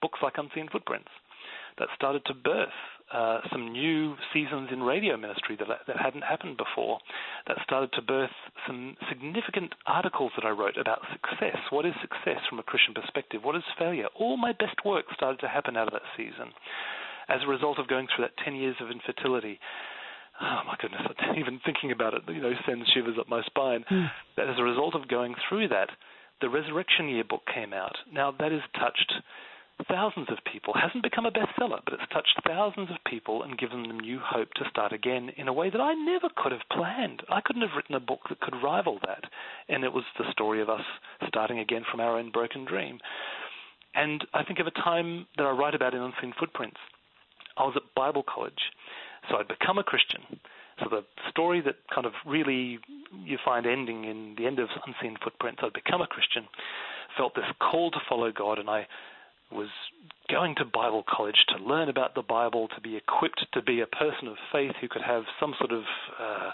[0.01, 1.09] books like Unseen Footprints.
[1.77, 2.75] That started to birth
[3.13, 6.99] uh, some new seasons in radio ministry that, that hadn't happened before.
[7.47, 8.35] That started to birth
[8.67, 11.57] some significant articles that I wrote about success.
[11.69, 13.41] What is success from a Christian perspective?
[13.43, 14.07] What is failure?
[14.15, 16.53] All my best work started to happen out of that season.
[17.29, 19.59] As a result of going through that 10 years of infertility,
[20.41, 21.01] oh my goodness,
[21.37, 23.83] even thinking about it, you know, sends shivers up my spine.
[23.91, 24.09] Mm.
[24.37, 25.89] That as a result of going through that,
[26.41, 27.95] the Resurrection Year book came out.
[28.11, 29.13] Now that has touched
[29.87, 30.73] thousands of people.
[30.73, 34.49] Hasn't become a bestseller, but it's touched thousands of people and given them new hope
[34.55, 37.23] to start again in a way that I never could have planned.
[37.29, 39.23] I couldn't have written a book that could rival that.
[39.69, 40.81] And it was the story of us
[41.27, 42.99] starting again from our own broken dream.
[43.95, 46.77] And I think of a time that I write about in Unseen Footprints.
[47.57, 48.59] I was at Bible college
[49.29, 50.21] so I'd become a Christian.
[50.79, 52.79] So the story that kind of really
[53.25, 56.45] you find ending in the end of Unseen Footprints, I'd become a Christian,
[57.17, 58.87] felt this call to follow God, and I
[59.51, 59.67] was
[60.29, 63.87] going to Bible college to learn about the Bible, to be equipped to be a
[63.87, 65.83] person of faith who could have some sort of
[66.19, 66.51] uh,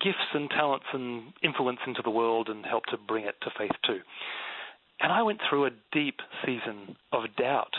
[0.00, 3.76] gifts and talents and influence into the world and help to bring it to faith
[3.86, 4.00] too.
[5.00, 7.74] And I went through a deep season of doubt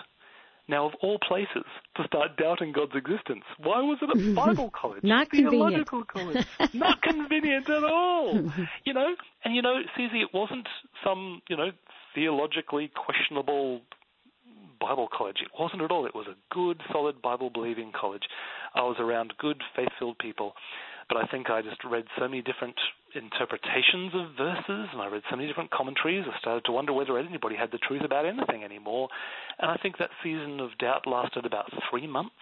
[0.70, 1.64] now, of all places,
[1.96, 3.44] to start doubting God's existence.
[3.58, 5.04] Why was it a Bible college?
[5.04, 5.88] Not convenient.
[5.88, 6.46] college.
[6.74, 8.52] Not convenient at all.
[8.86, 10.68] You know, and you know, Susie, it wasn't
[11.04, 11.72] some, you know,
[12.16, 13.82] theologically questionable
[14.80, 15.38] Bible college.
[15.42, 16.06] It wasn't at all.
[16.06, 18.24] It was a good, solid Bible believing college.
[18.76, 20.54] I was around good, faith filled people.
[21.10, 22.76] But I think I just read so many different
[23.16, 26.26] interpretations of verses, and I read so many different commentaries.
[26.28, 29.08] I started to wonder whether anybody had the truth about anything anymore.
[29.60, 32.36] And I think that season of doubt lasted about three months,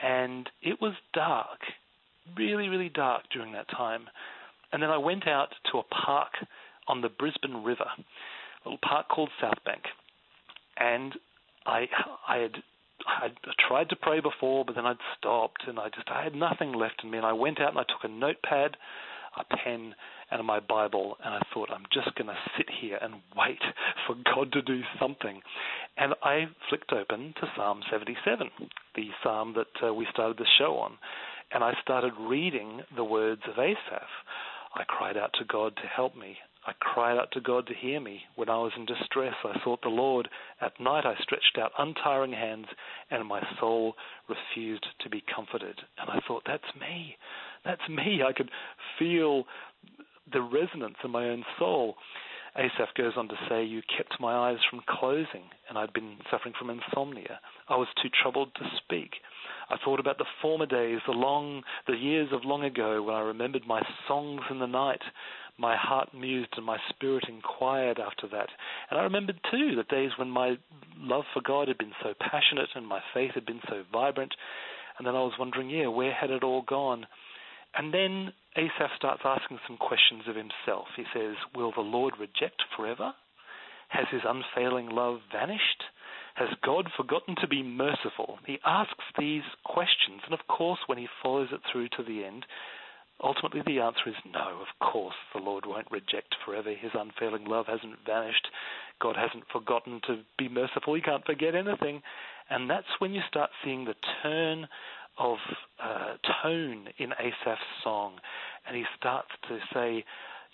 [0.00, 1.58] and it was dark,
[2.36, 4.08] really, really dark during that time.
[4.72, 6.32] And then I went out to a park
[6.88, 9.82] on the Brisbane River, a little park called South Bank,
[10.78, 11.14] and
[11.66, 11.88] I
[12.26, 12.62] I had
[13.06, 13.36] I'd
[13.68, 17.02] tried to pray before, but then I'd stopped, and I just I had nothing left
[17.02, 17.18] in me.
[17.18, 18.76] And I went out and I took a notepad,
[19.36, 19.94] a pen,
[20.30, 23.60] and my Bible, and I thought I'm just going to sit here and wait
[24.06, 25.40] for God to do something.
[25.96, 28.48] And I flicked open to Psalm 77,
[28.94, 30.92] the psalm that uh, we started the show on,
[31.52, 34.08] and I started reading the words of Asaph.
[34.74, 36.36] I cried out to God to help me.
[36.64, 38.22] I cried out to God to hear me.
[38.36, 40.28] When I was in distress, I sought the Lord.
[40.60, 42.66] At night, I stretched out untiring hands,
[43.10, 43.94] and my soul
[44.28, 45.80] refused to be comforted.
[45.98, 47.16] And I thought, that's me.
[47.64, 48.22] That's me.
[48.22, 48.50] I could
[48.98, 49.44] feel
[50.32, 51.96] the resonance in my own soul.
[52.54, 56.54] Asaph goes on to say, You kept my eyes from closing, and I'd been suffering
[56.58, 57.40] from insomnia.
[57.68, 59.14] I was too troubled to speak.
[59.70, 63.20] I thought about the former days, the long, the years of long ago, when I
[63.20, 65.00] remembered my songs in the night,
[65.58, 68.48] my heart mused and my spirit inquired after that.
[68.90, 70.56] And I remembered too the days when my
[70.98, 74.34] love for God had been so passionate and my faith had been so vibrant.
[74.98, 77.06] And then I was wondering, yeah, where had it all gone?
[77.74, 80.88] And then Asaph starts asking some questions of himself.
[80.96, 83.14] He says, Will the Lord reject forever?
[83.88, 85.84] Has his unfailing love vanished?
[86.34, 88.38] Has God forgotten to be merciful?
[88.46, 92.46] He asks these questions, and of course, when he follows it through to the end,
[93.22, 94.60] Ultimately, the answer is no.
[94.60, 96.70] Of course, the Lord won't reject forever.
[96.70, 98.48] His unfailing love hasn't vanished.
[99.00, 100.94] God hasn't forgotten to be merciful.
[100.94, 102.02] He can't forget anything.
[102.50, 104.66] And that's when you start seeing the turn
[105.18, 105.38] of
[105.80, 108.14] uh, tone in Asaph's song.
[108.66, 110.04] And he starts to say,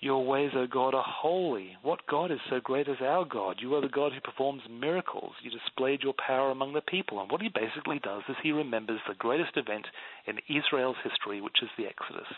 [0.00, 1.76] your ways, O God, are holy.
[1.82, 3.56] What God is so great as our God?
[3.60, 5.32] You are the God who performs miracles.
[5.42, 7.20] You displayed your power among the people.
[7.20, 9.86] And what he basically does is he remembers the greatest event
[10.26, 12.28] in Israel's history, which is the Exodus,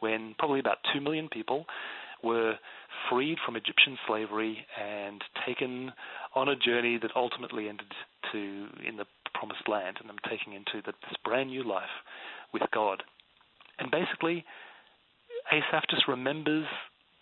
[0.00, 1.66] when probably about two million people
[2.22, 2.54] were
[3.10, 5.92] freed from Egyptian slavery and taken
[6.34, 7.92] on a journey that ultimately ended
[8.32, 11.84] to in the promised land and them taking into the, this brand new life
[12.54, 13.02] with God.
[13.78, 14.46] And basically,
[15.52, 16.66] Asaph just remembers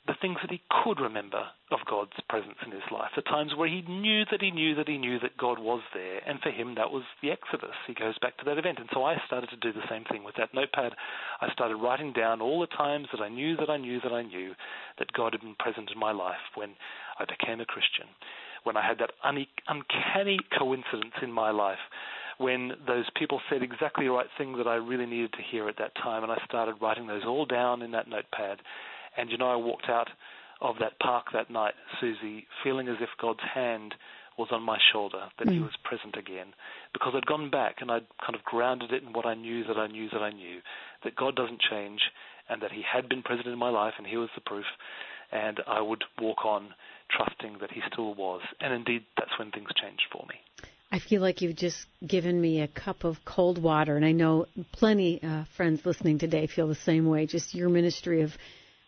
[0.06, 3.68] the things that he could remember of God's presence in his life, the times where
[3.68, 6.74] he knew that he knew that he knew that God was there, and for him
[6.74, 7.74] that was the Exodus.
[7.86, 8.78] He goes back to that event.
[8.78, 10.92] And so I started to do the same thing with that notepad.
[11.40, 14.22] I started writing down all the times that I knew that I knew that I
[14.22, 14.52] knew
[14.98, 16.76] that God had been present in my life when
[17.18, 18.06] I became a Christian,
[18.64, 21.80] when I had that un- uncanny coincidence in my life
[22.38, 25.78] when those people said exactly the right thing that I really needed to hear at
[25.78, 28.58] that time, and I started writing those all down in that notepad.
[29.16, 30.08] And you know, I walked out
[30.60, 33.94] of that park that night, Susie, feeling as if God's hand
[34.36, 35.52] was on my shoulder, that mm.
[35.52, 36.54] He was present again,
[36.92, 39.76] because I'd gone back and I'd kind of grounded it in what I knew that
[39.76, 40.60] I knew that I knew,
[41.04, 42.00] that God doesn't change,
[42.48, 44.66] and that He had been present in my life, and He was the proof,
[45.30, 46.74] and I would walk on
[47.10, 48.40] trusting that He still was.
[48.60, 50.68] And indeed, that's when things changed for me.
[50.94, 54.46] I feel like you've just given me a cup of cold water, and I know
[54.70, 57.26] plenty uh, friends listening today feel the same way.
[57.26, 58.30] Just your ministry of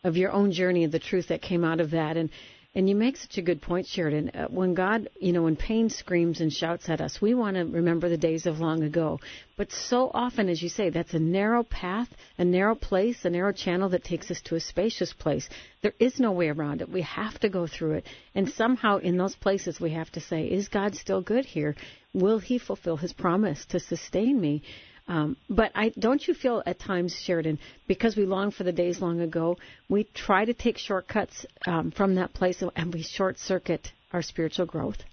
[0.05, 2.31] of your own journey and the truth that came out of that, and
[2.77, 4.29] and you make such a good point, Sheridan.
[4.35, 7.65] Uh, when God, you know, when pain screams and shouts at us, we want to
[7.65, 9.19] remember the days of long ago.
[9.57, 13.53] But so often, as you say, that's a narrow path, a narrow place, a narrow
[13.53, 15.49] channel that takes us to a spacious place.
[15.81, 16.91] There is no way around it.
[16.91, 18.07] We have to go through it.
[18.35, 21.77] And somehow in those places, we have to say, is God still good here?
[22.13, 24.63] Will He fulfill His promise to sustain me?
[25.09, 29.01] Um, but I don't you feel at times, Sheridan, because we long for the days
[29.01, 29.57] long ago,
[29.89, 34.67] we try to take shortcuts um, from that place and we short circuit our spiritual
[34.67, 35.05] growth.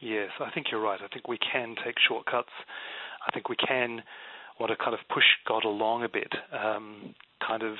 [0.00, 0.98] Yes, I think you're right.
[1.02, 2.52] I think we can take shortcuts.
[3.26, 4.02] I think we can
[4.58, 7.14] want to kind of push God along a bit, um,
[7.46, 7.76] kind of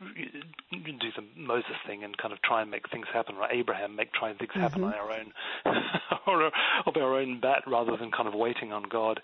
[0.00, 3.50] do the Moses thing and kind of try and make things happen, right?
[3.52, 4.92] Abraham make try and things happen mm-hmm.
[4.92, 5.32] on our own
[6.26, 6.46] or
[6.86, 9.20] of our own bat rather than kind of waiting on God.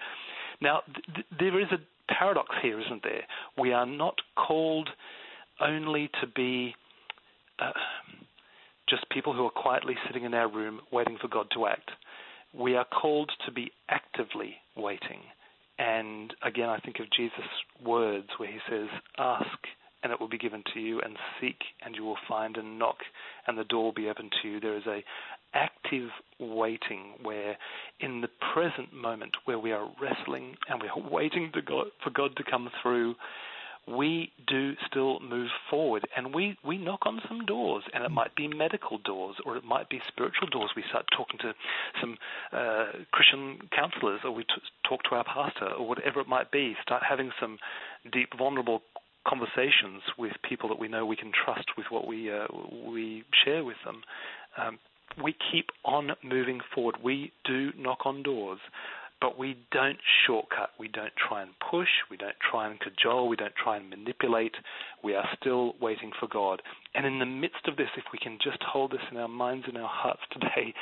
[0.65, 0.81] Now,
[1.15, 3.23] th- there is a paradox here, isn't there?
[3.59, 4.89] We are not called
[5.61, 6.75] only to be
[7.61, 7.71] uh,
[8.89, 11.91] just people who are quietly sitting in our room waiting for God to act.
[12.55, 15.21] We are called to be actively waiting.
[15.79, 17.45] And again, I think of Jesus'
[17.85, 18.89] words where he says,
[19.19, 19.59] Ask
[20.03, 22.99] and it will be given to you, and seek and you will find, and knock
[23.47, 24.61] and the door will be open to you.
[24.61, 25.03] There is a
[25.55, 27.57] active waiting where
[28.01, 32.37] in the present moment where we are wrestling and we are waiting God, for God
[32.37, 33.15] to come through,
[33.87, 38.35] we do still move forward and we, we knock on some doors and it might
[38.35, 40.71] be medical doors or it might be spiritual doors.
[40.75, 41.53] We start talking to
[42.01, 42.17] some
[42.53, 44.55] uh, Christian counselors or we t-
[44.89, 46.75] talk to our pastor or whatever it might be.
[46.83, 47.59] Start having some
[48.11, 48.81] deep, vulnerable
[49.29, 52.47] conversations with people that we know we can trust with what we uh,
[52.87, 54.03] we share with them.
[54.57, 54.79] Um,
[55.23, 56.97] we keep on moving forward.
[57.03, 58.59] We do knock on doors,
[59.21, 60.71] but we don't shortcut.
[60.79, 61.89] We don't try and push.
[62.11, 63.29] We don't try and cajole.
[63.29, 64.55] We don't try and manipulate.
[65.03, 66.63] We are still waiting for God.
[66.95, 69.67] And in the midst of this, if we can just hold this in our minds
[69.69, 70.75] and our hearts today,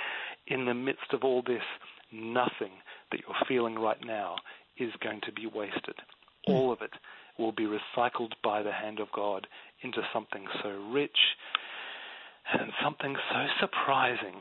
[0.46, 1.62] in the midst of all this,
[2.12, 2.72] nothing
[3.10, 4.36] that you're feeling right now
[4.78, 5.94] is going to be wasted.
[6.48, 6.90] All of it
[7.38, 9.46] will be recycled by the hand of God
[9.82, 11.16] into something so rich
[12.52, 14.34] and something so surprising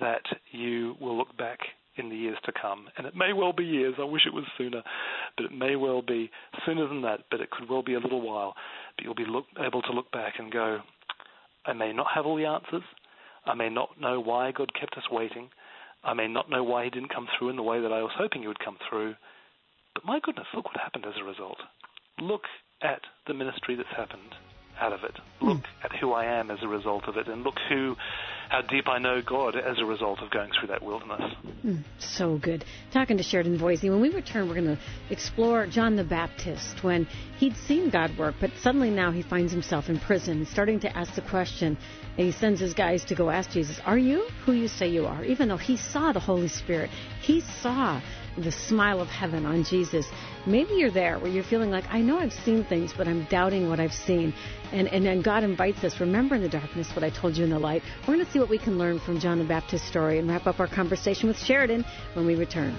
[0.00, 1.58] that you will look back
[1.96, 2.86] in the years to come.
[2.96, 4.82] And it may well be years, I wish it was sooner,
[5.36, 6.30] but it may well be
[6.66, 8.54] sooner than that, but it could well be a little while.
[8.96, 10.80] But you'll be look, able to look back and go,
[11.66, 12.82] I may not have all the answers.
[13.46, 15.50] I may not know why God kept us waiting.
[16.02, 18.12] I may not know why He didn't come through in the way that I was
[18.16, 19.14] hoping He would come through.
[19.94, 21.58] But my goodness, look what happened as a result
[22.20, 22.42] look
[22.82, 24.34] at the ministry that's happened
[24.80, 25.18] out of it.
[25.40, 25.64] Look mm.
[25.82, 27.96] at who I am as a result of it, and look who,
[28.48, 31.34] how deep I know God as a result of going through that wilderness.
[31.64, 32.64] Mm, so good.
[32.92, 33.90] Talking to Sheridan Voisey.
[33.90, 34.78] When we return, we're going to
[35.10, 37.06] explore John the Baptist when
[37.38, 41.14] he'd seen God work, but suddenly now he finds himself in prison, starting to ask
[41.14, 41.76] the question.
[42.16, 45.06] And he sends his guys to go ask Jesus, "Are you who you say you
[45.06, 48.00] are?" Even though he saw the Holy Spirit, he saw
[48.36, 50.06] the smile of heaven on Jesus.
[50.46, 53.68] Maybe you're there where you're feeling like, I know I've seen things, but I'm doubting
[53.68, 54.34] what I've seen.
[54.72, 57.50] And, and then God invites us, remember in the darkness what I told you in
[57.50, 57.82] the light.
[58.06, 60.46] We're going to see what we can learn from John the Baptist's story and wrap
[60.46, 62.76] up our conversation with Sheridan when we return.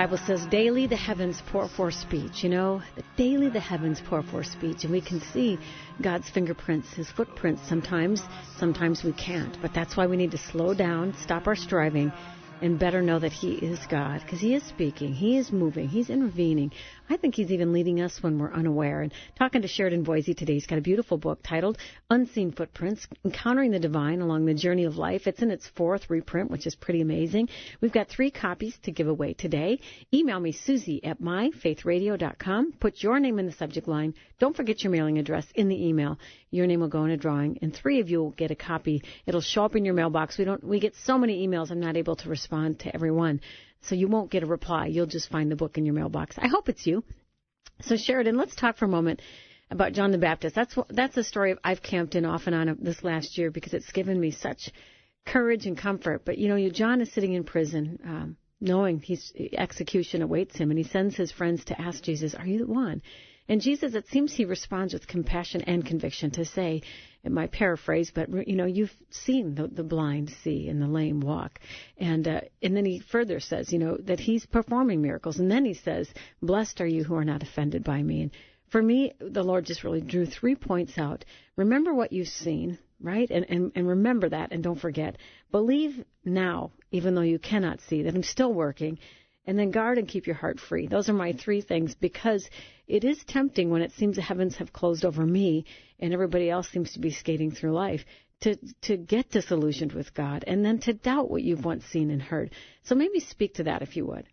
[0.00, 2.42] Bible says, daily the heavens pour forth speech.
[2.42, 2.80] You know,
[3.18, 4.84] daily the heavens pour forth speech.
[4.84, 5.58] And we can see
[6.00, 8.22] God's fingerprints, His footprints sometimes.
[8.56, 9.60] Sometimes we can't.
[9.60, 12.10] But that's why we need to slow down, stop our striving,
[12.62, 16.10] and better know that He is God because He is speaking, He is moving, He's
[16.10, 16.72] intervening.
[17.08, 19.02] I think He's even leading us when we're unaware.
[19.02, 21.78] And talking to Sheridan Voisey today, he's got a beautiful book titled
[22.10, 25.26] Unseen Footprints Encountering the Divine Along the Journey of Life.
[25.26, 27.48] It's in its fourth reprint, which is pretty amazing.
[27.80, 29.80] We've got three copies to give away today.
[30.12, 32.72] Email me, Susie at myfaithradio.com.
[32.80, 34.14] Put your name in the subject line.
[34.38, 36.18] Don't forget your mailing address in the email.
[36.50, 39.02] Your name will go in a drawing, and three of you will get a copy.
[39.24, 40.36] It'll show up in your mailbox.
[40.36, 40.62] We don't.
[40.64, 41.70] We get so many emails.
[41.70, 43.40] I'm not able to respond to everyone.
[43.82, 44.86] So you won't get a reply.
[44.86, 46.36] You'll just find the book in your mailbox.
[46.38, 47.04] I hope it's you.
[47.82, 49.22] So Sheridan, let's talk for a moment
[49.70, 50.54] about John the Baptist.
[50.54, 53.90] That's that's a story I've camped in off and on this last year because it's
[53.92, 54.70] given me such
[55.26, 56.24] courage and comfort.
[56.24, 60.78] But you know, John is sitting in prison, um, knowing he's execution awaits him, and
[60.78, 63.02] he sends his friends to ask Jesus, "Are you the one?"
[63.50, 66.82] And Jesus, it seems he responds with compassion and conviction to say,
[67.24, 71.20] it might paraphrase, but you know, you've seen the, the blind see and the lame
[71.20, 71.58] walk,
[71.98, 75.64] and uh, and then he further says, you know, that he's performing miracles, and then
[75.64, 76.08] he says,
[76.40, 78.30] "Blessed are you who are not offended by me." And
[78.68, 81.24] for me, the Lord just really drew three points out.
[81.56, 83.28] Remember what you've seen, right?
[83.28, 85.16] And, and, and remember that and don't forget.
[85.50, 89.00] Believe now, even though you cannot see, that I'm still working
[89.46, 90.86] and then guard and keep your heart free.
[90.86, 92.48] Those are my three things because
[92.86, 95.64] it is tempting when it seems the heavens have closed over me
[95.98, 98.04] and everybody else seems to be skating through life
[98.40, 102.22] to to get disillusioned with God and then to doubt what you've once seen and
[102.22, 102.52] heard.
[102.82, 104.26] So maybe speak to that if you would.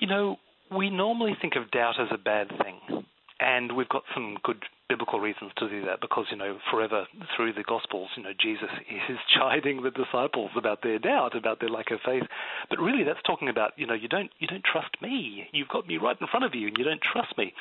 [0.00, 0.36] You know,
[0.76, 3.04] we normally think of doubt as a bad thing.
[3.40, 7.52] And we've got some good biblical reasons to do that because, you know, forever through
[7.52, 11.90] the Gospels, you know, Jesus is chiding the disciples about their doubt, about their lack
[11.90, 12.24] of faith.
[12.68, 15.46] But really that's talking about, you know, you don't you don't trust me.
[15.52, 17.52] You've got me right in front of you and you don't trust me.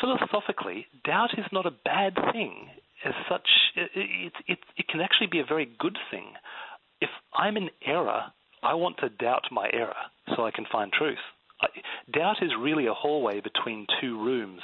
[0.00, 2.68] Philosophically, doubt is not a bad thing.
[3.04, 6.34] As such, it, it, it, it can actually be a very good thing.
[7.00, 8.26] If I'm in error,
[8.62, 9.96] I want to doubt my error
[10.36, 11.18] so I can find truth.
[12.12, 14.60] Doubt is really a hallway between two rooms.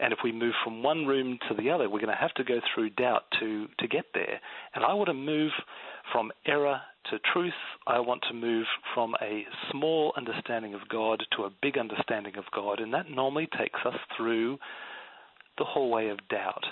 [0.00, 2.44] And if we move from one room to the other, we're going to have to
[2.44, 4.40] go through doubt to, to get there.
[4.74, 5.52] And I want to move
[6.12, 6.80] from error
[7.10, 7.52] to truth.
[7.86, 12.44] I want to move from a small understanding of God to a big understanding of
[12.54, 12.80] God.
[12.80, 14.58] And that normally takes us through
[15.58, 16.64] the hallway of doubt.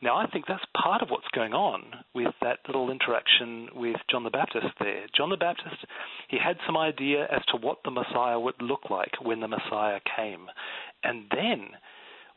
[0.00, 1.82] Now, I think that's part of what's going on
[2.14, 5.06] with that little interaction with John the Baptist there.
[5.16, 5.74] John the Baptist,
[6.28, 9.98] he had some idea as to what the Messiah would look like when the Messiah
[10.16, 10.46] came.
[11.02, 11.70] And then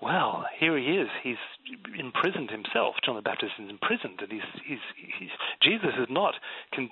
[0.01, 1.07] well, here he is.
[1.21, 1.37] He's
[1.97, 2.95] imprisoned himself.
[3.05, 4.79] John the Baptist is imprisoned, and he's, he's,
[5.19, 5.29] he's
[5.61, 6.33] Jesus is not
[6.73, 6.89] con,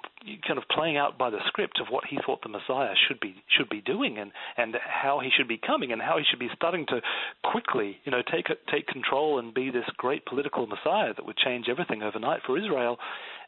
[0.47, 3.35] kind of playing out by the script of what he thought the Messiah should be
[3.57, 6.49] should be doing, and and how he should be coming, and how he should be
[6.55, 7.01] starting to
[7.43, 11.65] quickly, you know, take take control and be this great political Messiah that would change
[11.67, 12.97] everything overnight for Israel.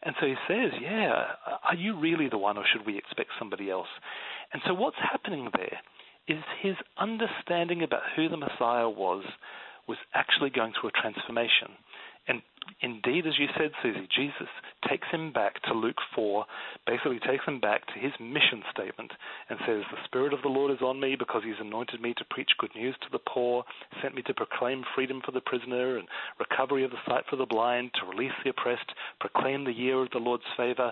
[0.02, 3.70] And so he says, "Yeah, are you really the one, or should we expect somebody
[3.70, 3.90] else?"
[4.54, 5.80] And so what's happening there?
[6.32, 9.24] Is his understanding about who the Messiah was
[9.88, 11.76] was actually going through a transformation.
[12.28, 12.42] And
[12.82, 14.48] indeed, as you said, Susie, Jesus
[14.88, 16.46] takes him back to Luke 4,
[16.86, 19.12] basically takes him back to his mission statement
[19.50, 22.26] and says, The Spirit of the Lord is on me because he's anointed me to
[22.30, 23.64] preach good news to the poor,
[24.02, 26.08] sent me to proclaim freedom for the prisoner and
[26.40, 30.12] recovery of the sight for the blind, to release the oppressed, proclaim the year of
[30.12, 30.92] the Lord's favor.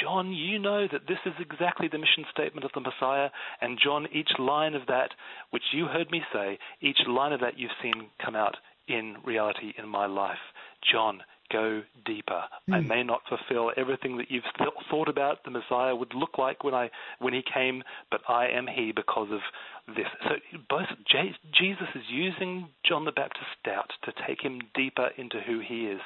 [0.00, 3.30] John, you know that this is exactly the mission statement of the Messiah.
[3.60, 5.10] And John, each line of that,
[5.50, 8.56] which you heard me say, each line of that you've seen come out
[8.88, 10.38] in reality in my life.
[10.90, 11.22] John,
[11.52, 12.42] go deeper.
[12.68, 12.74] Mm.
[12.74, 12.88] I hmm.
[12.88, 16.74] may not fulfill everything that you've th- thought about the Messiah would look like when
[16.74, 19.40] I when he came, but I am he because of
[19.94, 20.06] this.
[20.24, 20.36] So
[20.68, 25.60] both J- Jesus is using John the Baptist's doubt to take him deeper into who
[25.60, 26.00] he is.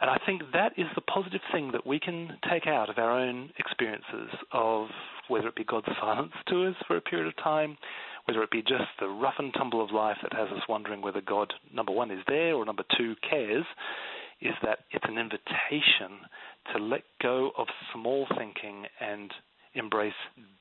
[0.00, 3.18] And I think that is the positive thing that we can take out of our
[3.18, 4.88] own experiences of
[5.28, 7.78] whether it be God's silence to us for a period of time,
[8.26, 11.20] whether it be just the rough and tumble of life that has us wondering whether
[11.20, 13.64] God, number one, is there or number two, cares,
[14.40, 16.18] is that it's an invitation
[16.72, 19.32] to let go of small thinking and
[19.74, 20.12] embrace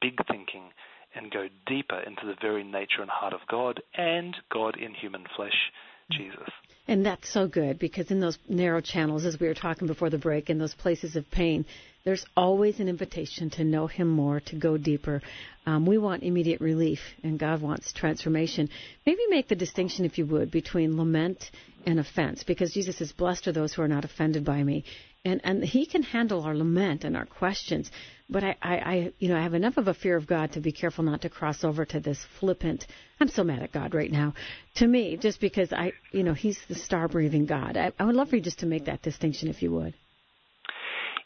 [0.01, 0.69] big thinking
[1.15, 5.25] and go deeper into the very nature and heart of God and God in human
[5.35, 5.71] flesh,
[6.11, 6.49] Jesus.
[6.87, 10.17] And that's so good because in those narrow channels, as we were talking before the
[10.17, 11.65] break, in those places of pain,
[12.05, 15.21] there's always an invitation to know Him more, to go deeper.
[15.65, 18.69] Um, we want immediate relief, and God wants transformation.
[19.05, 21.49] Maybe make the distinction, if you would, between lament
[21.85, 24.85] and offense, because Jesus says, blessed are those who are not offended by me,
[25.25, 27.89] and and He can handle our lament and our questions.
[28.29, 30.59] But I, I, I, you know, I have enough of a fear of God to
[30.59, 32.85] be careful not to cross over to this flippant.
[33.19, 34.33] I'm so mad at God right now.
[34.75, 37.77] To me, just because I, you know, He's the star-breathing God.
[37.77, 39.95] I, I would love for you just to make that distinction, if you would.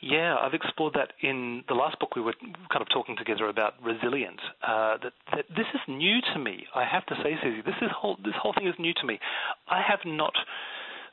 [0.01, 2.33] Yeah, I've explored that in the last book we were
[2.71, 4.39] kind of talking together about resilience.
[4.65, 6.65] Uh, that, that this is new to me.
[6.73, 9.19] I have to say, Susie, this is whole this whole thing is new to me.
[9.67, 10.33] I have not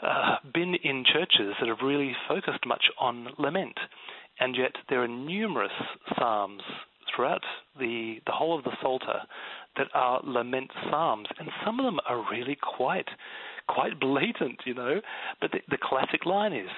[0.03, 3.77] uh, been in churches that have really focused much on lament,
[4.39, 5.73] and yet there are numerous
[6.17, 6.63] psalms
[7.15, 7.43] throughout
[7.81, 9.21] the the whole of the Psalter
[9.79, 13.09] that are lament psalms, and some of them are really quite
[13.69, 15.01] quite blatant, you know.
[15.41, 16.71] But the, the classic line is,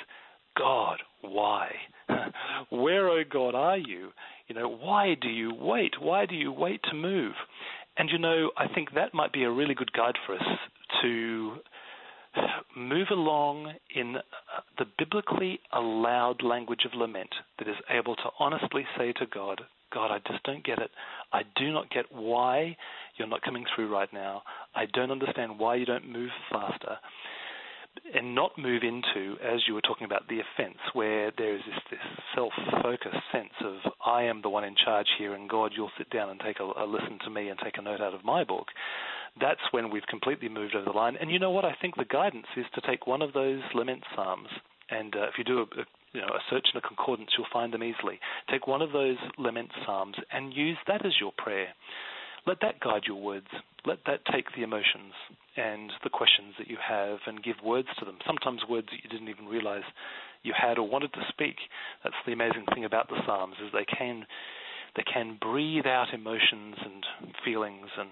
[0.57, 1.73] God, why?
[2.71, 4.11] Where, oh God, are you?
[4.49, 5.95] You know, why do you wait?
[6.01, 7.35] Why do you wait to move?
[7.97, 10.59] And you know, I think that might be a really good guide for us
[11.03, 11.57] to
[12.77, 14.17] move along in
[14.79, 19.61] the biblically allowed language of lament that is able to honestly say to God,
[19.93, 20.91] God, I just don't get it.
[21.33, 22.77] I do not get why
[23.17, 24.43] you're not coming through right now.
[24.75, 26.99] I don't understand why you don't move faster
[28.15, 31.81] and not move into, as you were talking about, the offense, where there is this,
[31.91, 32.01] this
[32.35, 36.31] self-focused sense of I am the one in charge here, and God, you'll sit down
[36.31, 38.69] and take a, a listen to me and take a note out of my book.
[39.41, 41.17] That's when we've completely moved over the line.
[41.21, 41.65] And you know what?
[41.65, 44.49] I think the guidance is to take one of those lament psalms,
[44.91, 47.47] and uh, if you do a, a you know, a search in a concordance, you'll
[47.53, 48.19] find them easily.
[48.51, 51.69] Take one of those lament psalms and use that as your prayer.
[52.49, 53.49] Let that guide your words.
[53.85, 55.13] Let that take the emotions
[55.55, 58.17] and the questions that you have and give words to them.
[58.27, 59.83] Sometimes words that you didn't even realize
[60.43, 61.57] you had or wanted to speak.
[62.03, 64.25] That's the amazing thing about the Psalms is they can
[64.97, 67.05] they can breathe out emotions and
[67.45, 68.09] feelings and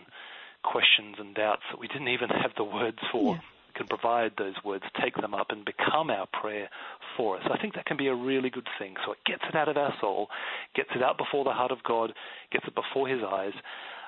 [0.62, 3.36] questions and doubts that we didn't even have the words for.
[3.36, 3.40] Yeah.
[3.74, 6.70] Can provide those words, take them up, and become our prayer
[7.14, 7.42] for us.
[7.52, 8.94] I think that can be a really good thing.
[9.04, 10.28] So it gets it out of our soul,
[10.74, 12.14] gets it out before the heart of God,
[12.50, 13.52] gets it before His eyes,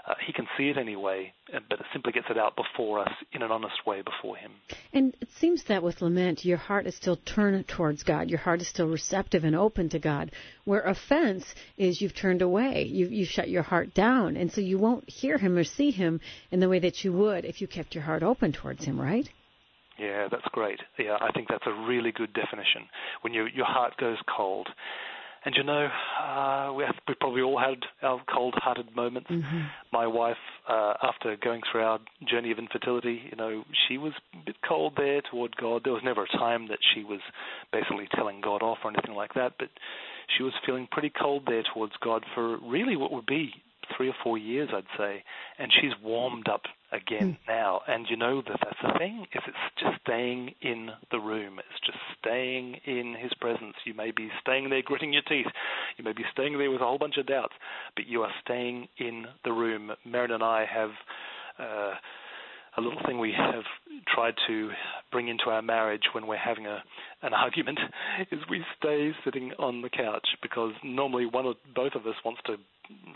[0.07, 1.32] uh, he can see it anyway,
[1.68, 4.53] but it simply gets it out before us in an honest way before him.
[4.92, 8.30] And it seems that with lament, your heart is still turned towards God.
[8.30, 10.30] Your heart is still receptive and open to God.
[10.64, 14.78] Where offense is you've turned away, you you shut your heart down, and so you
[14.78, 16.20] won't hear Him or see Him
[16.51, 19.28] in the way that you would if you kept your heart open towards Him, right?
[19.99, 20.78] Yeah, that's great.
[20.99, 22.86] Yeah, I think that's a really good definition.
[23.22, 24.68] When you, your heart goes cold,
[25.49, 25.88] and you know,
[26.22, 29.30] uh, we, have, we probably all had our cold-hearted moments.
[29.30, 29.61] Mm-hmm.
[29.90, 30.36] My wife,
[30.68, 34.92] uh, after going through our journey of infertility, you know, she was a bit cold
[34.99, 35.84] there toward God.
[35.84, 37.20] There was never a time that she was
[37.72, 39.70] basically telling God off or anything like that, but
[40.36, 43.55] she was feeling pretty cold there towards God for really what would be
[43.96, 45.24] three or four years, I'd say,
[45.59, 47.49] and she's warmed up again mm.
[47.49, 47.80] now.
[47.86, 51.59] And you know that that's the thing is it's just staying in the room.
[51.59, 53.74] It's just staying in His presence.
[53.84, 55.47] You may be staying there gritting your teeth.
[55.97, 57.55] You may be staying there with a whole bunch of doubts,
[57.97, 59.93] but you are staying in the room.
[60.07, 60.91] Merryn and I have.
[61.59, 61.95] Uh,
[62.76, 63.64] a little thing we have
[64.07, 64.70] tried to
[65.11, 66.82] bring into our marriage when we're having a
[67.22, 67.78] an argument
[68.30, 72.40] is we stay sitting on the couch because normally one or both of us wants
[72.46, 72.57] to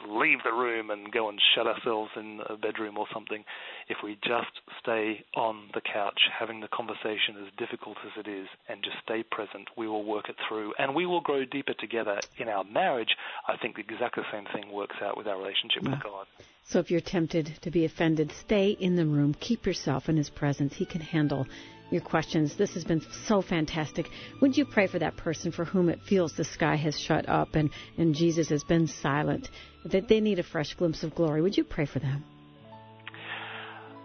[0.07, 3.45] leave the room and go and shut ourselves in a bedroom or something.
[3.89, 8.49] If we just stay on the couch having the conversation as difficult as it is
[8.68, 12.20] and just stay present, we will work it through and we will grow deeper together
[12.37, 13.16] in our marriage.
[13.49, 16.26] I think the exactly same thing works out with our relationship with God.
[16.64, 20.30] So if you're tempted to be offended, stay in the room, keep yourself in his
[20.30, 20.72] presence.
[20.75, 21.47] He can handle
[21.91, 22.57] your questions.
[22.57, 24.09] This has been so fantastic.
[24.41, 27.55] Would you pray for that person for whom it feels the sky has shut up
[27.55, 29.51] and, and Jesus has been silent,
[29.85, 31.43] that they need a fresh glimpse of glory?
[31.43, 32.25] Would you pray for them?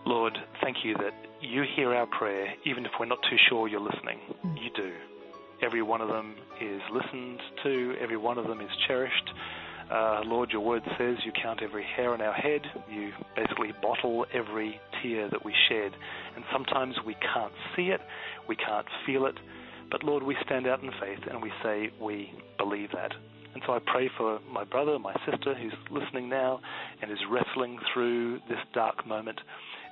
[0.06, 3.80] Lord, thank you that you hear our prayer, even if we're not too sure you're
[3.80, 4.20] listening.
[4.46, 4.56] Mm.
[4.56, 4.94] You do.
[5.62, 9.30] Every one of them is listened to, every one of them is cherished.
[9.92, 12.62] Uh, Lord, your word says you count every hair on our head.
[12.92, 15.92] You basically bottle every tear that we shed.
[16.36, 18.02] And sometimes we can't see it,
[18.50, 19.36] we can't feel it.
[19.90, 23.12] But Lord, we stand out in faith and we say we believe that.
[23.54, 26.60] And so I pray for my brother, my sister who's listening now
[27.02, 29.40] and is wrestling through this dark moment.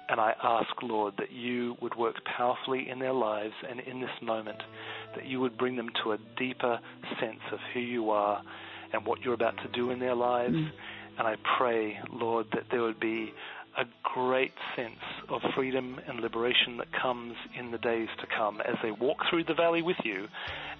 [0.09, 4.11] And I ask, Lord, that you would work powerfully in their lives and in this
[4.21, 4.61] moment,
[5.15, 6.79] that you would bring them to a deeper
[7.19, 8.43] sense of who you are
[8.95, 10.55] and what you're about to do in their lives.
[10.55, 10.71] Mm.
[11.17, 13.33] And I pray, Lord, that there would be
[13.77, 18.75] a great sense of freedom and liberation that comes in the days to come as
[18.81, 20.27] they walk through the valley with you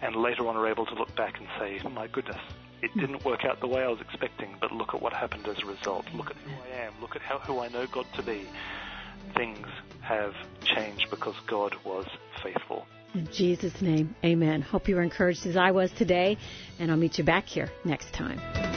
[0.02, 2.38] and later on are able to look back and say, my goodness,
[2.82, 3.02] it mm.
[3.02, 5.66] didn't work out the way I was expecting, but look at what happened as a
[5.66, 6.06] result.
[6.14, 6.94] Look at who I am.
[7.02, 8.48] Look at how, who I know God to be.
[9.36, 9.68] Things
[10.02, 12.06] have changed because God was
[12.42, 12.86] faithful.
[13.16, 14.62] In Jesus' name, amen.
[14.62, 16.38] Hope you were encouraged as I was today,
[16.80, 18.75] and I'll meet you back here next time.